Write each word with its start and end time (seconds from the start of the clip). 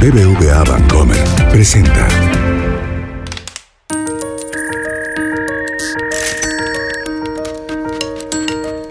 BBVA 0.00 0.62
Bancomer 0.64 1.16
presenta. 1.50 2.06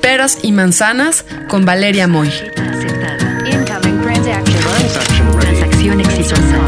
Peras 0.02 0.40
y 0.42 0.52
manzanas 0.52 1.26
con 1.48 1.64
Valeria 1.64 2.08
Moy. 2.08 2.30
Transacción 5.40 6.00
exitosa. 6.02 6.66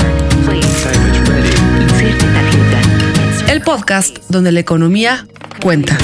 El 3.50 3.62
podcast 3.62 4.18
donde 4.30 4.52
la 4.52 4.60
economía 4.60 5.26
cuenta. 5.62 5.98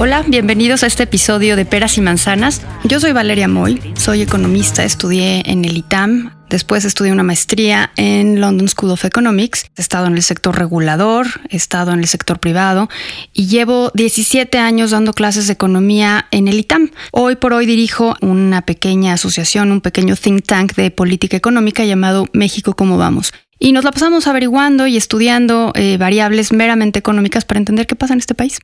Hola, 0.00 0.24
bienvenidos 0.24 0.84
a 0.84 0.86
este 0.86 1.02
episodio 1.02 1.56
de 1.56 1.64
Peras 1.64 1.98
y 1.98 2.00
Manzanas. 2.00 2.62
Yo 2.84 3.00
soy 3.00 3.10
Valeria 3.10 3.48
Moy, 3.48 3.82
soy 3.96 4.22
economista, 4.22 4.84
estudié 4.84 5.42
en 5.44 5.64
el 5.64 5.76
ITAM, 5.76 6.30
después 6.48 6.84
estudié 6.84 7.10
una 7.10 7.24
maestría 7.24 7.90
en 7.96 8.40
London 8.40 8.68
School 8.68 8.92
of 8.92 9.04
Economics, 9.04 9.64
he 9.76 9.82
estado 9.82 10.06
en 10.06 10.14
el 10.14 10.22
sector 10.22 10.56
regulador, 10.56 11.26
he 11.48 11.56
estado 11.56 11.90
en 11.90 11.98
el 11.98 12.06
sector 12.06 12.38
privado 12.38 12.88
y 13.32 13.48
llevo 13.48 13.90
17 13.92 14.56
años 14.56 14.92
dando 14.92 15.14
clases 15.14 15.48
de 15.48 15.54
economía 15.54 16.28
en 16.30 16.46
el 16.46 16.60
ITAM. 16.60 16.92
Hoy 17.10 17.34
por 17.34 17.52
hoy 17.52 17.66
dirijo 17.66 18.14
una 18.20 18.62
pequeña 18.62 19.14
asociación, 19.14 19.72
un 19.72 19.80
pequeño 19.80 20.14
think 20.14 20.46
tank 20.46 20.76
de 20.76 20.92
política 20.92 21.36
económica 21.36 21.84
llamado 21.84 22.26
México 22.32 22.76
Cómo 22.76 22.98
Vamos. 22.98 23.32
Y 23.58 23.72
nos 23.72 23.82
la 23.82 23.90
pasamos 23.90 24.28
averiguando 24.28 24.86
y 24.86 24.96
estudiando 24.96 25.72
eh, 25.74 25.96
variables 25.98 26.52
meramente 26.52 27.00
económicas 27.00 27.44
para 27.44 27.58
entender 27.58 27.88
qué 27.88 27.96
pasa 27.96 28.12
en 28.12 28.20
este 28.20 28.36
país. 28.36 28.60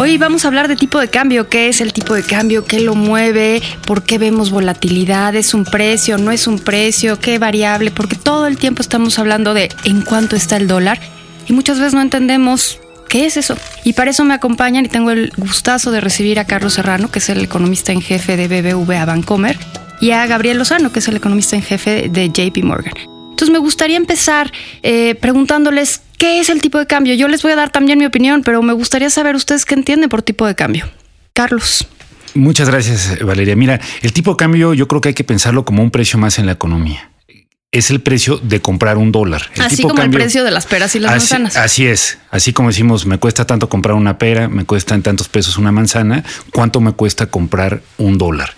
Hoy 0.00 0.16
vamos 0.16 0.44
a 0.44 0.48
hablar 0.48 0.68
de 0.68 0.76
tipo 0.76 1.00
de 1.00 1.08
cambio, 1.08 1.48
qué 1.48 1.68
es 1.68 1.80
el 1.80 1.92
tipo 1.92 2.14
de 2.14 2.22
cambio, 2.22 2.64
qué 2.64 2.78
lo 2.78 2.94
mueve, 2.94 3.60
por 3.84 4.04
qué 4.04 4.16
vemos 4.16 4.52
volatilidad, 4.52 5.34
es 5.34 5.54
un 5.54 5.64
precio, 5.64 6.18
no 6.18 6.30
es 6.30 6.46
un 6.46 6.60
precio, 6.60 7.18
qué 7.18 7.40
variable, 7.40 7.90
porque 7.90 8.14
todo 8.14 8.46
el 8.46 8.58
tiempo 8.58 8.80
estamos 8.80 9.18
hablando 9.18 9.54
de 9.54 9.70
en 9.82 10.02
cuánto 10.02 10.36
está 10.36 10.56
el 10.56 10.68
dólar 10.68 11.00
y 11.48 11.52
muchas 11.52 11.80
veces 11.80 11.94
no 11.94 12.00
entendemos 12.00 12.78
qué 13.08 13.26
es 13.26 13.36
eso. 13.36 13.56
Y 13.82 13.94
para 13.94 14.12
eso 14.12 14.24
me 14.24 14.34
acompañan 14.34 14.84
y 14.84 14.88
tengo 14.88 15.10
el 15.10 15.32
gustazo 15.36 15.90
de 15.90 16.00
recibir 16.00 16.38
a 16.38 16.44
Carlos 16.44 16.74
Serrano, 16.74 17.10
que 17.10 17.18
es 17.18 17.28
el 17.28 17.42
economista 17.42 17.90
en 17.90 18.00
jefe 18.00 18.36
de 18.36 18.46
BBVA 18.46 19.04
Bancomer, 19.04 19.58
y 20.00 20.12
a 20.12 20.24
Gabriel 20.28 20.58
Lozano, 20.58 20.92
que 20.92 21.00
es 21.00 21.08
el 21.08 21.16
economista 21.16 21.56
en 21.56 21.62
jefe 21.62 22.08
de 22.08 22.28
JP 22.28 22.62
Morgan. 22.62 23.17
Entonces 23.38 23.52
me 23.52 23.60
gustaría 23.60 23.96
empezar 23.96 24.50
eh, 24.82 25.14
preguntándoles 25.14 26.00
qué 26.18 26.40
es 26.40 26.48
el 26.48 26.60
tipo 26.60 26.76
de 26.76 26.88
cambio. 26.88 27.14
Yo 27.14 27.28
les 27.28 27.40
voy 27.40 27.52
a 27.52 27.54
dar 27.54 27.70
también 27.70 27.96
mi 27.96 28.04
opinión, 28.04 28.42
pero 28.42 28.60
me 28.62 28.72
gustaría 28.72 29.10
saber 29.10 29.36
ustedes 29.36 29.64
qué 29.64 29.74
entienden 29.74 30.08
por 30.08 30.22
tipo 30.22 30.44
de 30.44 30.56
cambio. 30.56 30.88
Carlos. 31.34 31.86
Muchas 32.34 32.68
gracias, 32.68 33.16
Valeria. 33.24 33.54
Mira, 33.54 33.80
el 34.02 34.12
tipo 34.12 34.32
de 34.32 34.36
cambio 34.38 34.74
yo 34.74 34.88
creo 34.88 35.00
que 35.00 35.10
hay 35.10 35.14
que 35.14 35.22
pensarlo 35.22 35.64
como 35.64 35.84
un 35.84 35.92
precio 35.92 36.18
más 36.18 36.40
en 36.40 36.46
la 36.46 36.52
economía. 36.52 37.12
Es 37.70 37.90
el 37.90 38.00
precio 38.00 38.38
de 38.38 38.60
comprar 38.60 38.96
un 38.96 39.12
dólar. 39.12 39.42
El 39.54 39.62
Así 39.62 39.76
tipo 39.76 39.90
como 39.90 40.00
cambio- 40.00 40.18
el 40.18 40.24
precio 40.24 40.42
de 40.42 40.50
las 40.50 40.66
peras 40.66 40.96
y 40.96 40.98
las 41.00 41.12
así, 41.12 41.34
manzanas. 41.34 41.56
así 41.56 41.86
es. 41.86 42.18
Así 42.32 42.52
como 42.52 42.70
decimos, 42.70 43.06
me 43.06 43.18
cuesta 43.18 43.46
tanto 43.46 43.68
comprar 43.68 43.94
una 43.94 44.18
pera, 44.18 44.48
me 44.48 44.64
cuesta 44.64 44.96
en 44.96 45.02
tantos 45.02 45.28
pesos 45.28 45.58
una 45.58 45.70
manzana, 45.70 46.24
¿cuánto 46.52 46.80
me 46.80 46.90
cuesta 46.92 47.26
comprar 47.26 47.82
un 47.98 48.18
dólar? 48.18 48.52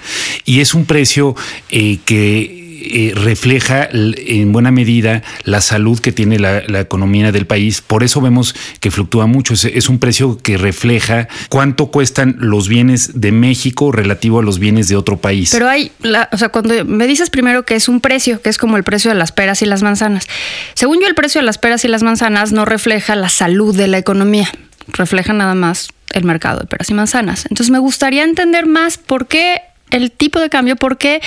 Y 0.46 0.60
es 0.60 0.72
un 0.72 0.86
precio 0.86 1.34
eh, 1.70 1.98
que 2.06 2.59
eh, 2.80 3.12
refleja 3.14 3.88
en 3.92 4.52
buena 4.52 4.70
medida 4.70 5.22
la 5.44 5.60
salud 5.60 5.98
que 6.00 6.12
tiene 6.12 6.38
la, 6.38 6.62
la 6.66 6.80
economía 6.80 7.32
del 7.32 7.46
país. 7.46 7.80
Por 7.80 8.02
eso 8.02 8.20
vemos 8.20 8.54
que 8.80 8.90
fluctúa 8.90 9.26
mucho. 9.26 9.54
Es, 9.54 9.64
es 9.64 9.88
un 9.88 9.98
precio 9.98 10.38
que 10.42 10.56
refleja 10.56 11.28
cuánto 11.48 11.86
cuestan 11.90 12.36
los 12.38 12.68
bienes 12.68 13.20
de 13.20 13.32
México 13.32 13.92
relativo 13.92 14.38
a 14.40 14.42
los 14.42 14.58
bienes 14.58 14.88
de 14.88 14.96
otro 14.96 15.18
país. 15.18 15.50
Pero 15.52 15.68
hay, 15.68 15.92
la- 16.00 16.28
o 16.32 16.36
sea, 16.38 16.48
cuando 16.50 16.84
me 16.84 17.06
dices 17.06 17.30
primero 17.30 17.64
que 17.64 17.74
es 17.74 17.88
un 17.88 18.00
precio, 18.00 18.40
que 18.42 18.48
es 18.48 18.58
como 18.58 18.76
el 18.76 18.84
precio 18.84 19.10
de 19.10 19.16
las 19.16 19.32
peras 19.32 19.62
y 19.62 19.66
las 19.66 19.82
manzanas. 19.82 20.26
Según 20.74 21.00
yo, 21.00 21.06
el 21.06 21.14
precio 21.14 21.40
de 21.40 21.44
las 21.46 21.58
peras 21.58 21.84
y 21.84 21.88
las 21.88 22.02
manzanas 22.02 22.52
no 22.52 22.64
refleja 22.64 23.14
la 23.16 23.28
salud 23.28 23.76
de 23.76 23.88
la 23.88 23.98
economía, 23.98 24.48
refleja 24.88 25.32
nada 25.32 25.54
más 25.54 25.88
el 26.12 26.24
mercado 26.24 26.60
de 26.60 26.66
peras 26.66 26.90
y 26.90 26.94
manzanas. 26.94 27.46
Entonces 27.50 27.70
me 27.70 27.78
gustaría 27.78 28.24
entender 28.24 28.66
más 28.66 28.98
por 28.98 29.28
qué 29.28 29.58
el 29.90 30.10
tipo 30.10 30.40
de 30.40 30.48
cambio, 30.50 30.76
por 30.76 30.98
qué 30.98 31.20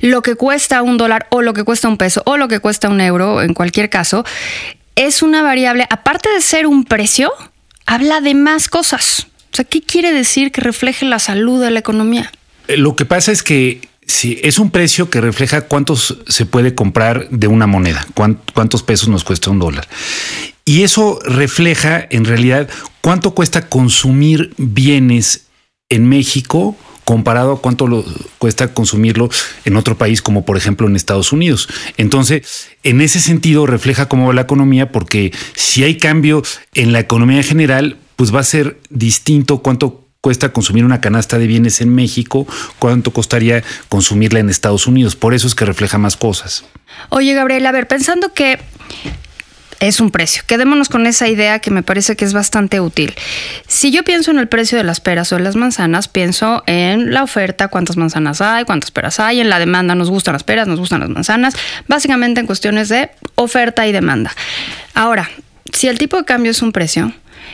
lo 0.00 0.22
que 0.22 0.34
cuesta 0.34 0.82
un 0.82 0.96
dólar 0.96 1.26
o 1.30 1.42
lo 1.42 1.54
que 1.54 1.64
cuesta 1.64 1.88
un 1.88 1.96
peso 1.98 2.22
o 2.26 2.36
lo 2.36 2.48
que 2.48 2.60
cuesta 2.60 2.88
un 2.88 3.00
euro, 3.00 3.42
en 3.42 3.54
cualquier 3.54 3.90
caso, 3.90 4.24
es 4.96 5.22
una 5.22 5.42
variable, 5.42 5.86
aparte 5.90 6.28
de 6.30 6.40
ser 6.40 6.66
un 6.66 6.84
precio, 6.84 7.32
habla 7.86 8.20
de 8.20 8.34
más 8.34 8.68
cosas. 8.68 9.26
O 9.52 9.56
sea, 9.56 9.64
¿qué 9.64 9.80
quiere 9.82 10.12
decir 10.12 10.52
que 10.52 10.60
refleje 10.60 11.06
la 11.06 11.18
salud 11.18 11.62
de 11.62 11.70
la 11.70 11.78
economía? 11.78 12.30
Eh, 12.68 12.76
Lo 12.76 12.96
que 12.96 13.04
pasa 13.04 13.32
es 13.32 13.42
que 13.42 13.80
si 14.06 14.38
es 14.42 14.58
un 14.58 14.70
precio 14.70 15.10
que 15.10 15.20
refleja 15.20 15.62
cuántos 15.62 16.18
se 16.28 16.46
puede 16.46 16.74
comprar 16.74 17.28
de 17.30 17.46
una 17.46 17.66
moneda, 17.66 18.06
cuán- 18.14 18.40
cuántos 18.54 18.82
pesos 18.82 19.08
nos 19.08 19.22
cuesta 19.24 19.50
un 19.50 19.58
dólar. 19.58 19.86
Y 20.64 20.82
eso 20.82 21.18
refleja 21.24 22.06
en 22.10 22.24
realidad 22.24 22.68
cuánto 23.00 23.34
cuesta 23.34 23.68
consumir 23.68 24.52
bienes 24.58 25.46
en 25.88 26.08
México 26.08 26.76
comparado 27.08 27.52
a 27.52 27.62
cuánto 27.62 27.86
lo 27.86 28.04
cuesta 28.36 28.74
consumirlo 28.74 29.30
en 29.64 29.76
otro 29.76 29.96
país, 29.96 30.20
como 30.20 30.44
por 30.44 30.58
ejemplo 30.58 30.86
en 30.86 30.94
Estados 30.94 31.32
Unidos. 31.32 31.66
Entonces, 31.96 32.68
en 32.82 33.00
ese 33.00 33.18
sentido 33.18 33.64
refleja 33.64 34.10
cómo 34.10 34.26
va 34.26 34.34
la 34.34 34.42
economía, 34.42 34.92
porque 34.92 35.32
si 35.54 35.84
hay 35.84 35.96
cambio 35.96 36.42
en 36.74 36.92
la 36.92 37.00
economía 37.00 37.38
en 37.38 37.44
general, 37.44 37.96
pues 38.16 38.34
va 38.34 38.40
a 38.40 38.44
ser 38.44 38.78
distinto 38.90 39.62
cuánto 39.62 40.04
cuesta 40.20 40.52
consumir 40.52 40.84
una 40.84 41.00
canasta 41.00 41.38
de 41.38 41.46
bienes 41.46 41.80
en 41.80 41.94
México, 41.94 42.46
cuánto 42.78 43.10
costaría 43.10 43.64
consumirla 43.88 44.40
en 44.40 44.50
Estados 44.50 44.86
Unidos. 44.86 45.16
Por 45.16 45.32
eso 45.32 45.46
es 45.46 45.54
que 45.54 45.64
refleja 45.64 45.96
más 45.96 46.14
cosas. 46.14 46.66
Oye, 47.08 47.32
Gabriel, 47.32 47.64
a 47.64 47.72
ver, 47.72 47.88
pensando 47.88 48.34
que 48.34 48.58
es 49.80 50.00
un 50.00 50.10
precio, 50.10 50.42
quedémonos 50.46 50.88
con 50.88 51.06
esa 51.06 51.28
idea 51.28 51.60
que 51.60 51.70
me 51.70 51.82
parece 51.82 52.16
que 52.16 52.24
es 52.24 52.32
bastante 52.32 52.80
útil. 52.80 53.14
Si 53.66 53.90
yo 53.90 54.02
pienso 54.02 54.30
en 54.30 54.38
el 54.38 54.48
precio 54.48 54.76
de 54.76 54.84
las 54.84 55.00
peras 55.00 55.32
o 55.32 55.36
de 55.36 55.42
las 55.42 55.56
manzanas, 55.56 56.08
pienso 56.08 56.62
en 56.66 57.12
la 57.12 57.22
oferta, 57.22 57.68
cuántas 57.68 57.96
manzanas 57.96 58.40
hay, 58.40 58.64
cuántas 58.64 58.90
peras 58.90 59.20
hay, 59.20 59.40
en 59.40 59.48
la 59.48 59.58
demanda, 59.58 59.94
nos 59.94 60.10
gustan 60.10 60.32
las 60.32 60.42
peras, 60.42 60.66
nos 60.66 60.80
gustan 60.80 61.00
las 61.00 61.08
manzanas, 61.08 61.54
básicamente 61.86 62.40
en 62.40 62.46
cuestiones 62.46 62.88
de 62.88 63.10
oferta 63.36 63.86
y 63.86 63.92
demanda. 63.92 64.32
Ahora, 64.94 65.30
si 65.72 65.88
el 65.88 65.98
tipo 65.98 66.16
de 66.16 66.24
cambio 66.24 66.50
es 66.50 66.62
un 66.62 66.72
precio, 66.72 67.12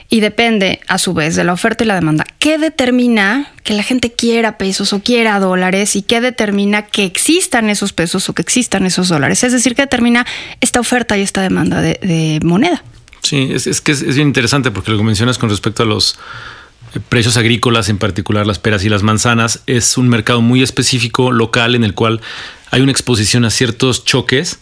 y 0.08 0.20
depende 0.20 0.80
a 0.88 0.98
su 0.98 1.14
vez 1.14 1.36
de 1.36 1.44
la 1.44 1.52
oferta 1.52 1.84
y 1.84 1.86
la 1.86 1.94
demanda. 1.94 2.24
¿Qué 2.38 2.58
determina 2.58 3.52
que 3.62 3.74
la 3.74 3.82
gente 3.82 4.12
quiera 4.12 4.58
pesos 4.58 4.92
o 4.92 5.00
quiera 5.00 5.38
dólares 5.40 5.96
y 5.96 6.02
qué 6.02 6.20
determina 6.20 6.82
que 6.82 7.04
existan 7.04 7.70
esos 7.70 7.92
pesos 7.92 8.28
o 8.28 8.34
que 8.34 8.42
existan 8.42 8.86
esos 8.86 9.08
dólares? 9.08 9.44
Es 9.44 9.52
decir, 9.52 9.74
¿qué 9.74 9.82
determina 9.82 10.26
esta 10.60 10.80
oferta 10.80 11.16
y 11.16 11.22
esta 11.22 11.42
demanda 11.42 11.80
de, 11.80 12.40
moneda? 12.42 12.82
Sí, 13.22 13.50
es, 13.52 13.66
es 13.66 13.80
que 13.80 13.92
es, 13.92 14.02
es 14.02 14.16
bien 14.16 14.28
interesante 14.28 14.70
porque 14.70 14.90
lo 14.90 14.98
que 14.98 15.04
mencionas 15.04 15.38
con 15.38 15.48
respecto 15.48 15.82
a 15.82 15.86
los 15.86 16.18
eh, 16.94 17.00
precios 17.08 17.36
agrícolas, 17.36 17.88
en 17.88 17.98
particular 17.98 18.46
las 18.46 18.58
peras 18.58 18.84
y 18.84 18.88
las 18.88 19.02
manzanas, 19.02 19.62
es 19.66 19.96
un 19.96 20.08
mercado 20.08 20.40
muy 20.40 20.62
específico, 20.62 21.32
local, 21.32 21.74
en 21.74 21.84
el 21.84 21.94
cual 21.94 22.20
hay 22.70 22.80
una 22.80 22.92
exposición 22.92 23.44
a 23.44 23.50
ciertos 23.50 24.04
choques 24.04 24.58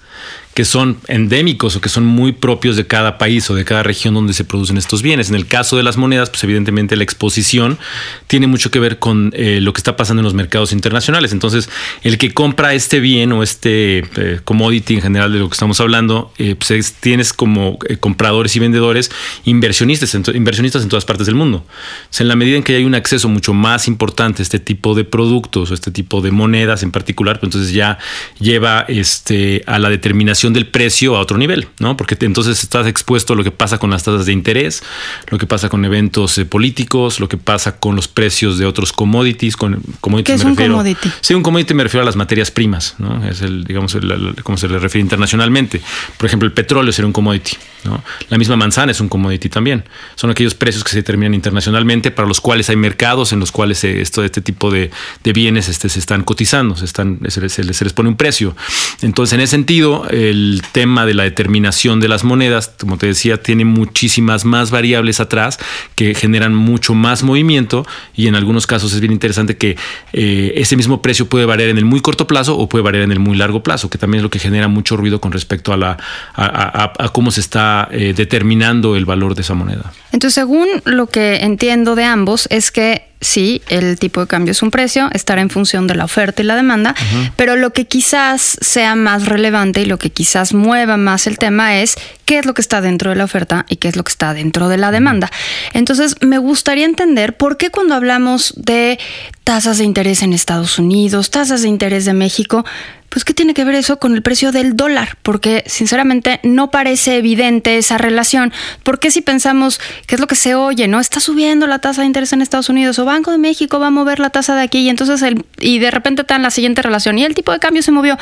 que 0.54 0.64
son 0.66 0.98
endémicos 1.08 1.76
o 1.76 1.80
que 1.80 1.88
son 1.88 2.04
muy 2.04 2.32
propios 2.32 2.76
de 2.76 2.86
cada 2.86 3.16
país 3.16 3.48
o 3.50 3.54
de 3.54 3.64
cada 3.64 3.82
región 3.82 4.12
donde 4.14 4.34
se 4.34 4.44
producen 4.44 4.76
estos 4.76 5.00
bienes. 5.02 5.30
En 5.30 5.34
el 5.34 5.46
caso 5.46 5.76
de 5.78 5.82
las 5.82 5.96
monedas, 5.96 6.28
pues 6.28 6.44
evidentemente 6.44 6.94
la 6.96 7.04
exposición 7.04 7.78
tiene 8.26 8.46
mucho 8.46 8.70
que 8.70 8.78
ver 8.78 8.98
con 8.98 9.32
eh, 9.34 9.60
lo 9.62 9.72
que 9.72 9.78
está 9.78 9.96
pasando 9.96 10.20
en 10.20 10.24
los 10.24 10.34
mercados 10.34 10.72
internacionales. 10.72 11.32
Entonces, 11.32 11.70
el 12.02 12.18
que 12.18 12.34
compra 12.34 12.74
este 12.74 13.00
bien 13.00 13.32
o 13.32 13.42
este 13.42 14.00
eh, 14.16 14.40
commodity 14.44 14.94
en 14.96 15.00
general 15.02 15.32
de 15.32 15.38
lo 15.38 15.48
que 15.48 15.54
estamos 15.54 15.80
hablando, 15.80 16.32
eh, 16.38 16.54
pues 16.54 16.70
es- 16.72 16.92
tienes 16.94 17.32
como 17.32 17.78
eh, 17.88 17.96
compradores 17.96 18.54
y 18.56 18.58
vendedores 18.58 19.10
inversionistas 19.44 20.14
en, 20.14 20.22
inversionistas 20.34 20.82
en 20.82 20.88
todas 20.88 21.04
partes 21.04 21.26
del 21.26 21.34
mundo. 21.34 21.64
Sea, 22.10 22.24
en 22.24 22.28
la 22.28 22.36
medida 22.36 22.56
en 22.56 22.62
que 22.62 22.76
hay 22.76 22.84
un 22.84 22.94
acceso 22.94 23.28
mucho 23.28 23.54
más 23.54 23.88
importante 23.88 24.42
a 24.42 24.44
este 24.44 24.58
tipo 24.58 24.94
de 24.94 25.04
productos 25.04 25.70
o 25.70 25.74
este 25.74 25.90
tipo 25.90 26.20
de 26.20 26.30
monedas 26.30 26.82
en 26.82 26.90
particular, 26.92 27.40
pues 27.40 27.48
entonces 27.48 27.72
ya 27.72 27.98
lleva 28.38 28.84
este, 28.88 29.62
a 29.66 29.78
la 29.78 29.88
determinación 29.88 30.41
del 30.50 30.66
precio 30.66 31.16
a 31.16 31.20
otro 31.20 31.38
nivel, 31.38 31.68
¿no? 31.78 31.96
Porque 31.96 32.16
entonces 32.20 32.62
estás 32.62 32.86
expuesto 32.86 33.34
a 33.34 33.36
lo 33.36 33.44
que 33.44 33.50
pasa 33.52 33.78
con 33.78 33.90
las 33.90 34.02
tasas 34.02 34.26
de 34.26 34.32
interés, 34.32 34.82
lo 35.30 35.38
que 35.38 35.46
pasa 35.46 35.68
con 35.68 35.84
eventos 35.84 36.36
eh, 36.38 36.44
políticos, 36.44 37.20
lo 37.20 37.28
que 37.28 37.36
pasa 37.36 37.76
con 37.78 37.94
los 37.94 38.08
precios 38.08 38.58
de 38.58 38.66
otros 38.66 38.92
commodities. 38.92 39.56
Con, 39.56 39.80
commodities 40.00 40.26
¿Qué 40.26 40.32
es 40.34 40.44
me 40.44 40.50
un 40.50 40.56
refiero- 40.56 40.74
commodity? 40.74 41.10
Sí, 41.20 41.34
un 41.34 41.42
commodity 41.42 41.74
me 41.74 41.84
refiero 41.84 42.02
a 42.02 42.06
las 42.06 42.16
materias 42.16 42.50
primas, 42.50 42.96
¿no? 42.98 43.24
Es 43.26 43.42
el, 43.42 43.64
digamos, 43.64 43.94
el- 43.94 44.10
el- 44.10 44.42
como 44.42 44.58
se 44.58 44.68
le 44.68 44.78
refiere 44.78 45.02
internacionalmente. 45.02 45.80
Por 46.16 46.26
ejemplo, 46.26 46.46
el 46.46 46.52
petróleo 46.52 46.92
sería 46.92 47.06
un 47.06 47.12
commodity, 47.12 47.52
¿no? 47.84 48.02
La 48.30 48.38
misma 48.38 48.56
manzana 48.56 48.90
es 48.92 49.00
un 49.00 49.08
commodity 49.08 49.48
también. 49.48 49.84
Son 50.16 50.30
aquellos 50.30 50.54
precios 50.54 50.82
que 50.84 50.90
se 50.90 50.96
determinan 50.96 51.34
internacionalmente 51.34 52.10
para 52.10 52.26
los 52.26 52.40
cuales 52.40 52.68
hay 52.70 52.76
mercados 52.76 53.32
en 53.32 53.40
los 53.40 53.52
cuales 53.52 53.78
se- 53.78 54.00
esto, 54.00 54.24
este 54.24 54.40
tipo 54.40 54.70
de, 54.70 54.90
de 55.24 55.32
bienes 55.32 55.68
este, 55.68 55.88
se 55.88 55.98
están 55.98 56.22
cotizando, 56.24 56.76
se, 56.76 56.84
están, 56.84 57.18
se 57.28 57.40
les- 57.40 57.52
se 57.52 57.84
les 57.84 57.92
pone 57.92 58.08
un 58.08 58.16
precio. 58.16 58.56
Entonces, 59.02 59.34
en 59.34 59.40
ese 59.40 59.50
sentido, 59.52 60.06
eh, 60.10 60.31
el 60.32 60.62
tema 60.72 61.06
de 61.06 61.14
la 61.14 61.22
determinación 61.22 62.00
de 62.00 62.08
las 62.08 62.24
monedas, 62.24 62.72
como 62.80 62.98
te 62.98 63.06
decía, 63.06 63.40
tiene 63.40 63.64
muchísimas 63.64 64.44
más 64.44 64.70
variables 64.70 65.20
atrás 65.20 65.58
que 65.94 66.14
generan 66.14 66.54
mucho 66.54 66.94
más 66.94 67.22
movimiento 67.22 67.86
y 68.16 68.26
en 68.26 68.34
algunos 68.34 68.66
casos 68.66 68.92
es 68.92 69.00
bien 69.00 69.12
interesante 69.12 69.56
que 69.56 69.76
eh, 70.12 70.52
ese 70.56 70.76
mismo 70.76 71.00
precio 71.00 71.26
puede 71.26 71.44
variar 71.44 71.68
en 71.68 71.78
el 71.78 71.84
muy 71.84 72.00
corto 72.00 72.26
plazo 72.26 72.58
o 72.58 72.68
puede 72.68 72.82
variar 72.82 73.04
en 73.04 73.12
el 73.12 73.20
muy 73.20 73.36
largo 73.36 73.62
plazo, 73.62 73.88
que 73.88 73.98
también 73.98 74.18
es 74.18 74.22
lo 74.22 74.30
que 74.30 74.38
genera 74.38 74.68
mucho 74.68 74.96
ruido 74.96 75.20
con 75.20 75.32
respecto 75.32 75.72
a, 75.72 75.76
la, 75.76 75.96
a, 76.34 77.08
cómo 77.12 77.30
se 77.30 77.40
está 77.40 77.88
eh, 77.92 78.14
determinando 78.16 78.96
el 78.96 79.04
valor 79.04 79.34
de 79.34 79.42
esa 79.42 79.54
moneda. 79.54 79.92
Entonces, 80.12 80.34
según 80.34 80.68
lo 80.84 81.06
que 81.06 81.36
entiendo 81.36 81.94
de 81.94 82.04
ambos, 82.04 82.48
es 82.50 82.70
que 82.70 83.11
sí, 83.22 83.62
el 83.68 83.98
tipo 83.98 84.20
de 84.20 84.26
cambio 84.26 84.52
es 84.52 84.62
un 84.62 84.70
precio, 84.70 85.08
estará 85.12 85.40
en 85.40 85.48
función 85.48 85.86
de 85.86 85.94
la 85.94 86.04
oferta 86.04 86.42
y 86.42 86.44
la 86.44 86.56
demanda, 86.56 86.94
pero 87.36 87.56
lo 87.56 87.72
que 87.72 87.86
quizás 87.86 88.58
sea 88.60 88.94
más 88.94 89.26
relevante 89.26 89.80
y 89.80 89.86
lo 89.86 89.98
que 89.98 90.10
quizás 90.10 90.52
mueva 90.52 90.96
más 90.98 91.26
el 91.26 91.38
tema 91.38 91.78
es 91.80 91.96
qué 92.26 92.38
es 92.38 92.46
lo 92.46 92.54
que 92.54 92.60
está 92.60 92.80
dentro 92.80 93.10
de 93.10 93.16
la 93.16 93.24
oferta 93.24 93.64
y 93.68 93.76
qué 93.76 93.88
es 93.88 93.96
lo 93.96 94.04
que 94.04 94.10
está 94.10 94.34
dentro 94.34 94.68
de 94.68 94.76
la 94.76 94.90
demanda. 94.90 95.30
Entonces, 95.72 96.16
me 96.20 96.38
gustaría 96.38 96.84
entender 96.84 97.36
por 97.36 97.56
qué 97.56 97.70
cuando 97.70 97.94
hablamos 97.94 98.54
de 98.56 98.98
tasas 99.44 99.78
de 99.78 99.84
interés 99.84 100.22
en 100.22 100.32
Estados 100.32 100.78
Unidos, 100.78 101.30
tasas 101.30 101.62
de 101.62 101.68
interés 101.68 102.04
de 102.04 102.12
México, 102.14 102.64
pues 103.12 103.26
¿qué 103.26 103.34
tiene 103.34 103.52
que 103.52 103.66
ver 103.66 103.74
eso 103.74 103.98
con 103.98 104.14
el 104.14 104.22
precio 104.22 104.52
del 104.52 104.74
dólar? 104.74 105.18
Porque 105.22 105.64
sinceramente 105.66 106.40
no 106.44 106.70
parece 106.70 107.18
evidente 107.18 107.76
esa 107.76 107.98
relación. 107.98 108.54
Porque 108.84 109.10
si 109.10 109.20
pensamos 109.20 109.80
qué 110.06 110.14
es 110.14 110.20
lo 110.20 110.26
que 110.26 110.34
se 110.34 110.54
oye, 110.54 110.88
¿no? 110.88 110.98
Está 110.98 111.20
subiendo 111.20 111.66
la 111.66 111.78
tasa 111.78 112.00
de 112.00 112.06
interés 112.06 112.32
en 112.32 112.40
Estados 112.40 112.70
Unidos 112.70 112.98
o 112.98 113.04
Banco 113.04 113.30
de 113.30 113.36
México 113.36 113.78
va 113.78 113.88
a 113.88 113.90
mover 113.90 114.18
la 114.18 114.30
tasa 114.30 114.54
de 114.54 114.62
aquí 114.62 114.78
y 114.78 114.88
entonces 114.88 115.20
el, 115.20 115.44
y 115.60 115.78
de 115.78 115.90
repente 115.90 116.22
está 116.22 116.36
en 116.36 116.42
la 116.42 116.50
siguiente 116.50 116.80
relación 116.80 117.18
y 117.18 117.24
el 117.24 117.34
tipo 117.34 117.52
de 117.52 117.58
cambio 117.58 117.82
se 117.82 117.92
movió. 117.92 118.16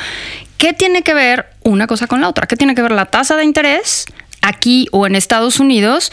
¿Qué 0.57 0.73
tiene 0.73 1.03
que 1.03 1.13
ver 1.13 1.45
una 1.63 1.87
cosa 1.87 2.07
con 2.07 2.19
la 2.19 2.27
otra? 2.27 2.45
¿Qué 2.45 2.57
tiene 2.57 2.75
que 2.75 2.81
ver 2.81 2.91
la 2.91 3.05
tasa 3.05 3.37
de 3.37 3.45
interés 3.45 4.07
aquí 4.41 4.89
o 4.91 5.07
en 5.07 5.15
Estados 5.15 5.61
Unidos? 5.61 6.11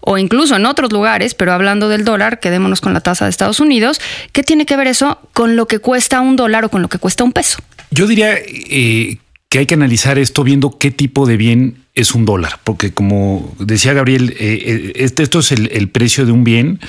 o 0.00 0.16
incluso 0.16 0.56
en 0.56 0.64
otros 0.64 0.90
lugares, 0.92 1.34
pero 1.34 1.52
hablando 1.52 1.88
del 1.88 2.04
dólar, 2.04 2.40
quedémonos 2.40 2.80
con 2.80 2.94
la 2.94 3.00
tasa 3.00 3.26
de 3.26 3.30
Estados 3.30 3.60
Unidos, 3.60 4.00
¿qué 4.32 4.42
tiene 4.42 4.64
que 4.64 4.76
ver 4.76 4.86
eso 4.86 5.18
con 5.34 5.56
lo 5.56 5.66
que 5.66 5.80
cuesta 5.80 6.20
un 6.20 6.36
dólar 6.36 6.64
o 6.64 6.70
con 6.70 6.80
lo 6.80 6.88
que 6.88 6.98
cuesta 6.98 7.24
un 7.24 7.32
peso? 7.32 7.58
Yo 7.90 8.06
diría 8.06 8.34
eh, 8.36 9.18
que 9.48 9.58
hay 9.60 9.66
que 9.66 9.74
analizar 9.74 10.18
esto 10.18 10.44
viendo 10.44 10.78
qué 10.78 10.90
tipo 10.90 11.26
de 11.26 11.36
bien 11.36 11.84
es 11.94 12.14
un 12.14 12.24
dólar, 12.24 12.60
porque 12.64 12.92
como 12.92 13.54
decía 13.58 13.92
Gabriel, 13.92 14.36
eh, 14.38 14.62
eh, 14.66 14.92
este, 14.96 15.22
esto 15.22 15.40
es 15.40 15.52
el, 15.52 15.88
precio 15.88 16.26
de 16.26 16.32
un 16.32 16.44
bien 16.44 16.80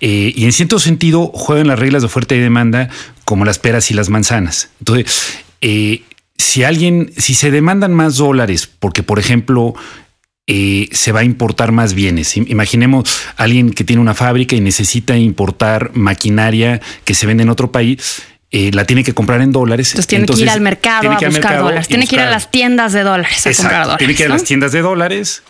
y 0.00 0.44
en 0.44 0.52
cierto 0.52 0.78
sentido 0.78 1.30
juegan 1.32 1.68
las 1.68 1.78
reglas 1.78 2.02
de 2.02 2.06
oferta 2.06 2.34
y 2.34 2.40
demanda 2.40 2.90
como 3.24 3.44
las 3.44 3.58
peras 3.58 3.90
y 3.90 3.94
las 3.94 4.10
manzanas. 4.10 4.70
Entonces, 4.80 5.40
si 6.36 6.64
alguien, 6.64 7.12
si 7.16 7.34
se 7.34 7.50
demandan 7.50 7.94
más 7.94 8.16
dólares, 8.16 8.68
porque 8.78 9.02
por 9.02 9.18
ejemplo 9.18 9.74
se 10.46 11.12
va 11.12 11.20
a 11.20 11.24
importar 11.24 11.70
más 11.70 11.94
bienes. 11.94 12.36
Imaginemos 12.36 13.08
alguien 13.36 13.70
que 13.70 13.84
tiene 13.84 14.02
una 14.02 14.14
fábrica 14.14 14.56
y 14.56 14.60
necesita 14.60 15.16
importar 15.16 15.92
maquinaria 15.94 16.80
que 17.04 17.14
se 17.14 17.28
vende 17.28 17.44
en 17.44 17.50
otro 17.50 17.70
país 17.70 18.24
eh, 18.52 18.72
la 18.72 18.84
tiene 18.84 19.04
que 19.04 19.14
comprar 19.14 19.40
en 19.42 19.52
dólares. 19.52 19.90
Entonces 19.90 20.08
tiene 20.08 20.26
que 20.26 20.40
ir 20.40 20.50
al 20.50 20.60
mercado 20.60 21.10
a 21.10 21.18
buscar 21.18 21.60
dólares. 21.60 21.86
Tiene 21.86 22.06
que 22.06 22.16
ir 22.16 22.20
a 22.20 22.30
las 22.30 22.50
tiendas 22.50 22.92
de 22.92 23.02
dólares 23.02 23.46
a 23.46 23.54
comprar 23.54 23.82
dólares. 23.82 23.98
Tiene 23.98 24.14
que 24.14 24.22
ir 24.24 24.28
a 24.28 24.32
las 24.32 24.44
tiendas 24.44 24.72
de 24.72 24.80
dólares. 24.80 25.42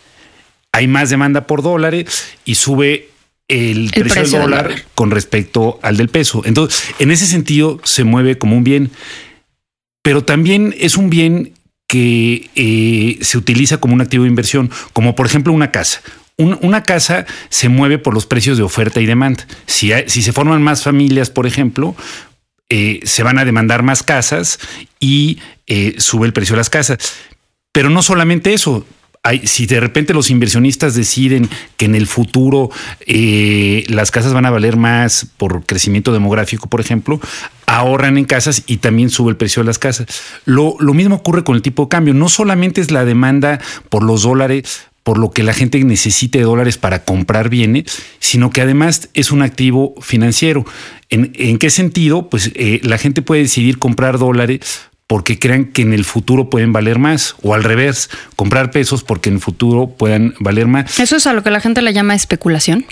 Hay 0.72 0.86
más 0.86 1.08
demanda 1.10 1.46
por 1.46 1.62
dólares 1.62 2.34
y 2.44 2.56
sube 2.56 3.08
el, 3.48 3.90
precio, 3.90 4.22
del 4.22 4.30
dólar, 4.42 4.84
con 4.94 5.10
respecto 5.10 5.80
al 5.82 5.96
del 5.96 6.08
peso. 6.08 6.42
Entonces, 6.44 6.94
en 6.98 7.10
ese 7.10 7.26
sentido, 7.26 7.80
se 7.84 8.04
mueve 8.04 8.38
como 8.38 8.56
un 8.56 8.64
bien, 8.64 8.90
pero 10.02 10.22
también 10.22 10.74
es 10.78 10.96
un 10.96 11.10
bien 11.10 11.54
que 11.88 12.50
eh, 12.54 13.18
se 13.22 13.36
utiliza 13.36 13.78
como 13.78 13.94
un 13.94 14.00
activo 14.00 14.24
de 14.24 14.30
inversión, 14.30 14.70
como 14.92 15.16
por 15.16 15.26
ejemplo 15.26 15.52
una 15.52 15.72
casa. 15.72 16.02
una 16.36 16.84
casa 16.84 17.26
se 17.48 17.68
mueve 17.68 17.98
por 17.98 18.14
los 18.14 18.26
precios 18.26 18.56
de 18.56 18.62
oferta 18.62 19.00
y 19.00 19.06
demanda. 19.06 19.44
Si, 19.66 19.90
si 20.06 20.22
se 20.22 20.32
forman 20.32 20.62
más 20.62 20.84
familias, 20.84 21.30
por 21.30 21.46
ejemplo, 21.46 21.96
eh, 22.70 23.00
se 23.02 23.22
van 23.24 23.38
a 23.38 23.44
demandar 23.44 23.82
más 23.82 24.02
casas 24.02 24.60
y 25.00 25.40
eh, 25.66 25.96
sube 25.98 26.26
el 26.26 26.32
precio 26.32 26.54
de 26.54 26.58
las 26.58 26.70
casas. 26.70 26.98
Pero 27.72 27.90
no 27.90 28.02
solamente 28.02 28.54
eso, 28.54 28.86
si 29.44 29.66
de 29.66 29.80
repente 29.80 30.14
los 30.14 30.30
inversionistas 30.30 30.94
deciden 30.94 31.48
que 31.76 31.84
en 31.84 31.94
el 31.94 32.06
futuro 32.06 32.70
eh, 33.06 33.84
las 33.88 34.10
casas 34.10 34.32
van 34.32 34.46
a 34.46 34.50
valer 34.50 34.76
más 34.76 35.26
por 35.36 35.64
crecimiento 35.66 36.12
demográfico, 36.12 36.68
por 36.68 36.80
ejemplo, 36.80 37.20
ahorran 37.66 38.16
en 38.18 38.24
casas 38.24 38.62
y 38.66 38.78
también 38.78 39.10
sube 39.10 39.30
el 39.30 39.36
precio 39.36 39.62
de 39.62 39.66
las 39.66 39.78
casas. 39.78 40.06
Lo 40.44 40.76
mismo 40.94 41.16
ocurre 41.16 41.44
con 41.44 41.56
el 41.56 41.62
tipo 41.62 41.84
de 41.84 41.88
cambio. 41.90 42.14
No 42.14 42.28
solamente 42.28 42.80
es 42.80 42.90
la 42.90 43.04
demanda 43.04 43.60
por 43.88 44.02
los 44.02 44.22
dólares 44.22 44.89
por 45.02 45.18
lo 45.18 45.30
que 45.30 45.42
la 45.42 45.54
gente 45.54 45.82
necesite 45.82 46.40
dólares 46.40 46.78
para 46.78 47.04
comprar 47.04 47.48
bienes, 47.48 48.02
sino 48.18 48.50
que 48.50 48.60
además 48.60 49.08
es 49.14 49.32
un 49.32 49.42
activo 49.42 49.94
financiero. 50.00 50.64
¿En, 51.08 51.58
qué 51.58 51.70
sentido? 51.70 52.28
Pues 52.28 52.52
eh, 52.54 52.80
la 52.84 52.98
gente 52.98 53.22
puede 53.22 53.42
decidir 53.42 53.78
comprar 53.78 54.18
dólares 54.18 54.60
porque 55.06 55.40
crean 55.40 55.64
que 55.64 55.82
en 55.82 55.92
el 55.92 56.04
futuro 56.04 56.50
pueden 56.50 56.72
valer 56.72 57.00
más, 57.00 57.34
o 57.42 57.54
al 57.54 57.64
revés, 57.64 58.10
comprar 58.36 58.70
pesos 58.70 59.02
porque 59.02 59.28
en 59.28 59.36
el 59.36 59.40
futuro 59.40 59.88
puedan 59.88 60.34
valer 60.38 60.68
más. 60.68 61.00
¿Eso 61.00 61.16
es 61.16 61.26
a 61.26 61.32
lo 61.32 61.42
que 61.42 61.50
la 61.50 61.58
gente 61.58 61.82
le 61.82 61.92
llama 61.92 62.14
especulación? 62.14 62.86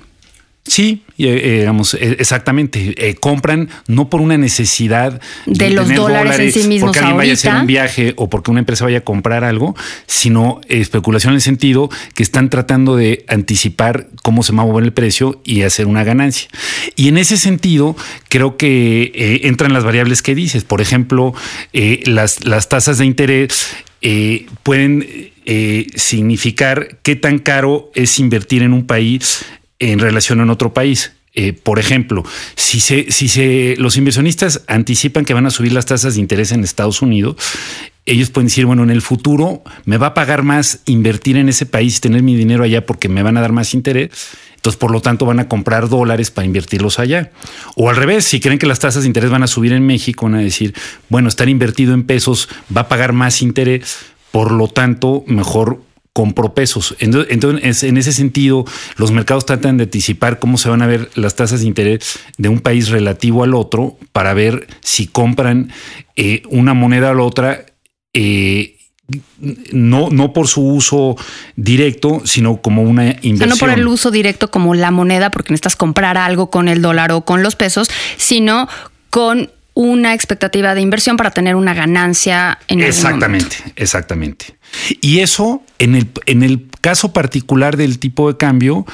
Sí, 0.69 1.03
eh, 1.17 1.61
digamos, 1.61 1.95
eh, 1.95 2.17
exactamente. 2.19 2.95
Eh, 2.97 3.15
compran 3.15 3.71
no 3.87 4.11
por 4.11 4.21
una 4.21 4.37
necesidad 4.37 5.21
de, 5.47 5.71
los 5.71 5.93
dólares, 5.93 6.39
en 6.39 6.53
sí 6.53 6.69
mismos 6.69 6.89
porque 6.89 6.99
alguien 7.01 7.17
vaya 7.17 7.31
a 7.33 7.35
hacer 7.35 7.55
un 7.55 7.67
viaje 7.67 8.13
o 8.17 8.29
porque 8.29 8.51
una 8.51 8.61
empresa 8.61 8.85
vaya 8.85 8.99
a 8.99 9.01
comprar 9.01 9.45
algo, 9.45 9.75
sino 10.07 10.61
especulación 10.69 11.33
en 11.33 11.37
el 11.37 11.41
sentido 11.41 11.89
que 12.15 12.23
están 12.23 12.51
tratando 12.51 12.97
de 12.97 13.25
anticipar 13.29 14.09
cómo 14.23 14.43
se 14.43 14.53
va 14.53 14.63
a 14.63 14.67
mover 14.67 14.85
el 14.85 14.93
precio 14.93 15.41
y 15.43 15.63
hacer 15.63 15.87
una 15.87 16.05
ganancia. 16.05 16.49
Y 16.97 17.09
en 17.09 17.17
ese 17.17 17.39
sentido, 17.39 17.97
creo 18.29 18.59
que 18.59 19.41
entran 19.45 19.73
las 19.73 19.85
variables 19.85 20.21
que 20.21 20.35
dices. 20.35 20.65
Por 20.65 20.83
ejemplo, 20.83 21.35
las, 21.73 22.45
las 22.45 22.69
tasas 22.69 22.99
de 22.99 23.07
interés 23.07 23.69
pueden 24.63 25.33
significar 25.97 26.99
qué 27.03 27.17
tan 27.17 27.39
caro 27.39 27.91
es 27.95 28.19
invertir 28.19 28.63
en 28.63 28.75
un 28.75 28.87
país 28.87 29.47
en 29.79 29.99
relación 29.99 30.41
a 30.41 30.53
otro 30.53 30.73
país. 30.73 31.13
Eh, 31.35 31.53
por 31.53 31.79
ejemplo, 31.79 32.25
si, 32.57 32.81
se, 32.81 33.13
si 33.13 33.29
se, 33.29 33.77
los 33.79 33.97
inversionistas 33.97 34.65
anticipan 34.67 35.25
que 35.25 35.35
van 35.35 35.47
a 35.47 35.51
subir 35.51 35.73
las 35.73 35.87
tasas 35.87 36.15
de 36.15 36.21
interés 36.21 36.53
en 36.53 36.65
Estados 36.65 37.03
Unidos, 37.03 37.37
ellos 38.07 38.31
pueden 38.31 38.47
decir, 38.47 38.65
bueno, 38.65 38.83
en 38.83 38.91
el 38.91 39.03
futuro 39.03 39.63
me 39.85 39.99
va 39.99 40.09
a 40.09 40.15
pagar 40.15 40.43
más 40.43 40.81
invertir 40.87 41.37
en 41.37 41.49
ese 41.49 41.67
país 41.67 41.99
y 41.99 42.01
tener 42.01 42.23
mi 42.23 42.35
dinero 42.35 42.65
allá 42.65 42.87
porque 42.87 43.09
me 43.09 43.23
van 43.23 43.37
a 43.37 43.43
dar 43.43 43.53
más 43.53 43.75
interés. 43.75 44.11
Entonces, 44.57 44.79
por 44.79 44.91
lo 44.91 45.01
tanto, 45.01 45.27
van 45.27 45.39
a 45.39 45.49
comprar 45.49 45.89
dólares 45.89 46.31
para 46.31 46.47
invertirlos 46.47 46.99
allá. 46.99 47.31
O 47.77 47.91
al 47.91 47.97
revés, 47.97 48.25
si 48.25 48.41
creen 48.41 48.59
que 48.59 48.67
las 48.67 48.81
tasas 48.81 49.03
de 49.03 49.07
interés 49.07 49.31
van 49.31 49.43
a 49.43 49.47
subir 49.47 49.73
en 49.73 49.87
México, 49.87 50.27
van 50.27 50.37
a 50.37 50.41
decir, 50.41 50.75
bueno, 51.09 51.29
estar 51.29 51.49
invertido 51.49 51.95
en 51.95 52.05
pesos 52.05 52.49
va 52.75 52.83
a 52.83 52.89
pagar 52.89 53.13
más 53.13 53.43
interés, 53.43 53.99
por 54.33 54.51
lo 54.51 54.69
tanto, 54.69 55.23
mejor 55.27 55.83
compro 56.19 56.53
pesos. 56.53 56.97
Entonces, 56.99 57.85
en 57.85 57.97
ese 57.97 58.13
sentido, 58.13 58.65
los 58.97 59.13
mercados 59.13 59.47
tratan 59.47 59.77
de 59.77 59.85
anticipar 59.85 60.41
cómo 60.41 60.59
se 60.59 60.69
van 60.69 60.83
a 60.83 60.89
ver 60.89 61.09
las 61.15 61.37
tasas 61.37 61.61
de 61.61 61.69
interés 61.69 62.19
de 62.39 62.49
un 62.49 62.59
país 62.59 62.89
relativo 62.89 63.45
al 63.45 63.55
otro 63.55 63.97
para 64.11 64.35
ver 64.35 64.67
si 64.81 65.07
compran 65.07 65.71
eh, 66.17 66.43
una 66.51 66.75
moneda 66.75 67.11
a 67.11 67.15
la 67.15 67.23
otra. 67.23 67.67
Eh, 68.15 68.79
no, 69.71 70.11
no 70.11 70.33
por 70.33 70.49
su 70.49 70.67
uso 70.67 71.15
directo, 71.55 72.21
sino 72.25 72.61
como 72.63 72.83
una 72.83 73.11
inversión. 73.23 73.51
no 73.51 73.57
por 73.57 73.71
el 73.71 73.87
uso 73.87 74.11
directo 74.11 74.51
como 74.51 74.75
la 74.75 74.91
moneda, 74.91 75.31
porque 75.31 75.53
necesitas 75.53 75.77
comprar 75.77 76.19
algo 76.19 76.51
con 76.51 76.67
el 76.67 76.83
dólar 76.83 77.13
o 77.13 77.21
con 77.21 77.45
los 77.45 77.55
pesos, 77.55 77.89
sino 78.17 78.69
con 79.11 79.53
una 79.79 80.13
expectativa 80.13 80.75
de 80.75 80.81
inversión 80.81 81.17
para 81.17 81.31
tener 81.31 81.55
una 81.55 81.73
ganancia 81.73 82.59
en 82.67 82.81
Exactamente, 82.81 83.59
exactamente. 83.77 84.57
Y 85.01 85.21
eso, 85.21 85.63
en 85.79 85.95
el, 85.95 86.09
en 86.27 86.43
el 86.43 86.67
caso 86.81 87.13
particular 87.13 87.77
del 87.77 88.01
tipo 88.01 88.29
de 88.29 88.37
cambio, 88.37 88.87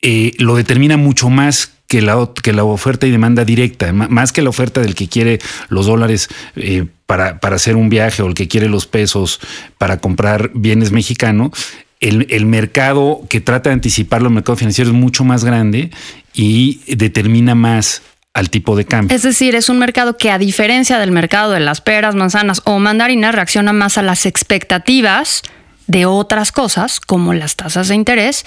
eh, 0.00 0.32
lo 0.38 0.56
determina 0.56 0.96
mucho 0.96 1.28
más 1.28 1.72
que 1.88 2.00
la, 2.00 2.30
que 2.42 2.54
la 2.54 2.64
oferta 2.64 3.06
y 3.06 3.10
demanda 3.10 3.44
directa, 3.44 3.92
más 3.92 4.32
que 4.32 4.40
la 4.40 4.48
oferta 4.48 4.80
del 4.80 4.94
que 4.94 5.08
quiere 5.08 5.40
los 5.68 5.84
dólares 5.84 6.30
eh, 6.56 6.86
para, 7.04 7.38
para, 7.38 7.56
hacer 7.56 7.76
un 7.76 7.90
viaje 7.90 8.22
o 8.22 8.26
el 8.26 8.32
que 8.32 8.48
quiere 8.48 8.70
los 8.70 8.86
pesos 8.86 9.40
para 9.76 9.98
comprar 9.98 10.52
bienes 10.54 10.90
mexicanos. 10.90 11.50
El, 12.00 12.28
el 12.30 12.46
mercado 12.46 13.20
que 13.28 13.42
trata 13.42 13.68
de 13.68 13.74
anticipar 13.74 14.22
los 14.22 14.32
mercados 14.32 14.60
financieros 14.60 14.94
es 14.94 14.98
mucho 14.98 15.22
más 15.22 15.44
grande 15.44 15.90
y 16.32 16.80
determina 16.96 17.54
más 17.54 18.00
al 18.34 18.50
tipo 18.50 18.76
de 18.76 18.84
cambio. 18.84 19.14
Es 19.14 19.22
decir, 19.22 19.54
es 19.54 19.68
un 19.68 19.78
mercado 19.78 20.18
que 20.18 20.30
a 20.30 20.38
diferencia 20.38 20.98
del 20.98 21.12
mercado 21.12 21.52
de 21.52 21.60
las 21.60 21.80
peras, 21.80 22.16
manzanas 22.16 22.60
o 22.64 22.78
mandarinas, 22.80 23.34
reacciona 23.34 23.72
más 23.72 23.96
a 23.96 24.02
las 24.02 24.26
expectativas 24.26 25.42
de 25.86 26.04
otras 26.04 26.50
cosas, 26.50 27.00
como 27.00 27.32
las 27.32 27.56
tasas 27.56 27.88
de 27.88 27.94
interés, 27.94 28.44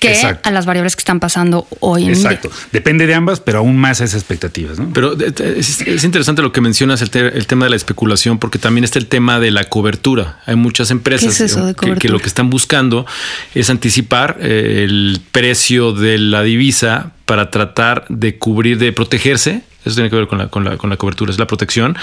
que 0.00 0.12
Exacto. 0.12 0.48
a 0.48 0.52
las 0.52 0.66
variables 0.66 0.94
que 0.96 1.00
están 1.00 1.20
pasando 1.20 1.66
hoy 1.80 2.04
en 2.04 2.10
Exacto. 2.12 2.48
día. 2.48 2.56
Depende 2.72 3.06
de 3.06 3.14
ambas, 3.14 3.40
pero 3.40 3.58
aún 3.58 3.76
más 3.76 4.00
a 4.00 4.04
esas 4.04 4.20
expectativas, 4.20 4.78
¿no? 4.78 4.90
Pero 4.92 5.12
eh, 5.18 5.32
eh, 5.38 5.54
es, 5.58 5.80
es 5.80 6.04
interesante 6.04 6.42
lo 6.42 6.52
que 6.52 6.60
mencionas, 6.60 7.00
el, 7.02 7.10
te- 7.10 7.36
el 7.36 7.46
tema 7.46 7.64
de 7.66 7.70
la 7.70 7.76
especulación, 7.76 8.38
porque 8.38 8.58
también 8.58 8.84
está 8.84 8.98
el 8.98 9.06
tema 9.06 9.40
de 9.40 9.50
la 9.50 9.64
cobertura. 9.64 10.40
Hay 10.46 10.56
muchas 10.56 10.90
empresas 10.90 11.36
¿Qué 11.38 11.44
es 11.44 11.52
eso 11.52 11.66
de 11.66 11.74
que- 11.74 11.94
que, 11.94 12.08
lo 12.08 12.18
que 12.18 12.26
están 12.28 12.50
buscando 12.50 13.06
es 13.54 13.70
anticipar 13.70 14.36
eh, 14.40 14.82
el 14.84 15.20
precio 15.32 15.92
de 15.92 16.18
la 16.18 16.42
divisa 16.42 17.12
para 17.24 17.50
tratar 17.50 18.04
de 18.08 18.38
cubrir, 18.38 18.78
de 18.78 18.92
protegerse. 18.92 19.62
Eso 19.84 19.94
tiene 19.94 20.10
que 20.10 20.16
ver 20.16 20.26
con 20.26 20.38
la, 20.38 20.48
con 20.48 20.64
la, 20.64 20.76
con 20.76 20.90
la 20.90 20.96
cobertura, 20.96 21.30
es 21.30 21.38
la 21.38 21.46
protección 21.46 21.96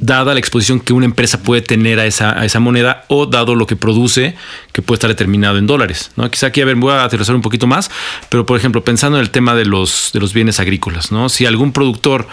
dada 0.00 0.34
la 0.34 0.40
exposición 0.40 0.80
que 0.80 0.92
una 0.92 1.06
empresa 1.06 1.42
puede 1.42 1.62
tener 1.62 2.00
a 2.00 2.06
esa, 2.06 2.38
a 2.38 2.44
esa 2.44 2.60
moneda 2.60 3.04
o 3.08 3.26
dado 3.26 3.54
lo 3.54 3.66
que 3.66 3.76
produce, 3.76 4.34
que 4.72 4.82
puede 4.82 4.96
estar 4.96 5.08
determinado 5.08 5.58
en 5.58 5.66
dólares. 5.66 6.10
¿no? 6.16 6.30
Quizá 6.30 6.48
aquí, 6.48 6.60
a 6.60 6.64
ver, 6.64 6.76
voy 6.76 6.92
a 6.92 7.04
aterrizar 7.04 7.34
un 7.34 7.42
poquito 7.42 7.66
más, 7.66 7.90
pero 8.28 8.46
por 8.46 8.56
ejemplo, 8.56 8.82
pensando 8.84 9.18
en 9.18 9.22
el 9.22 9.30
tema 9.30 9.54
de 9.54 9.64
los, 9.64 10.10
de 10.12 10.20
los 10.20 10.32
bienes 10.32 10.60
agrícolas, 10.60 11.12
¿no? 11.12 11.28
si 11.28 11.46
algún 11.46 11.72
productor 11.72 12.26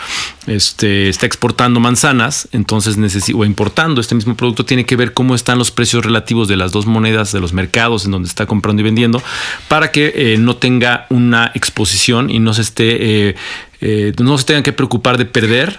este, 0.48 1.10
está 1.10 1.26
exportando 1.26 1.80
manzanas, 1.80 2.48
entonces 2.52 2.98
o 3.34 3.46
importando 3.46 4.02
este 4.02 4.16
mismo 4.16 4.36
producto, 4.36 4.66
tiene 4.66 4.86
que 4.86 4.96
ver 4.96 5.14
cómo 5.14 5.36
están 5.36 5.58
los 5.58 5.72
precios 5.72 6.04
relativos 6.04 6.48
de 6.48 6.56
las 6.56 6.72
dos 6.72 6.86
monedas 6.86 7.32
de 7.32 7.40
los 7.40 7.54
mercados 7.54 8.06
en 8.06 8.12
donde 8.12 8.28
está 8.28 8.46
comprando 8.46 8.82
y 8.82 8.84
vendiendo, 8.84 9.22
para 9.68 9.92
que 9.92 10.14
eh, 10.16 10.38
no 10.38 10.56
tenga 10.56 11.06
una 11.10 11.52
exposición 11.54 12.30
y 12.30 12.40
no 12.40 12.54
se 12.54 12.62
esté, 12.62 13.30
eh, 13.30 13.36
eh, 13.82 14.14
no 14.20 14.38
se 14.38 14.46
tengan 14.46 14.64
que 14.64 14.74
preocupar 14.74 15.18
de 15.18 15.26
perder 15.26 15.78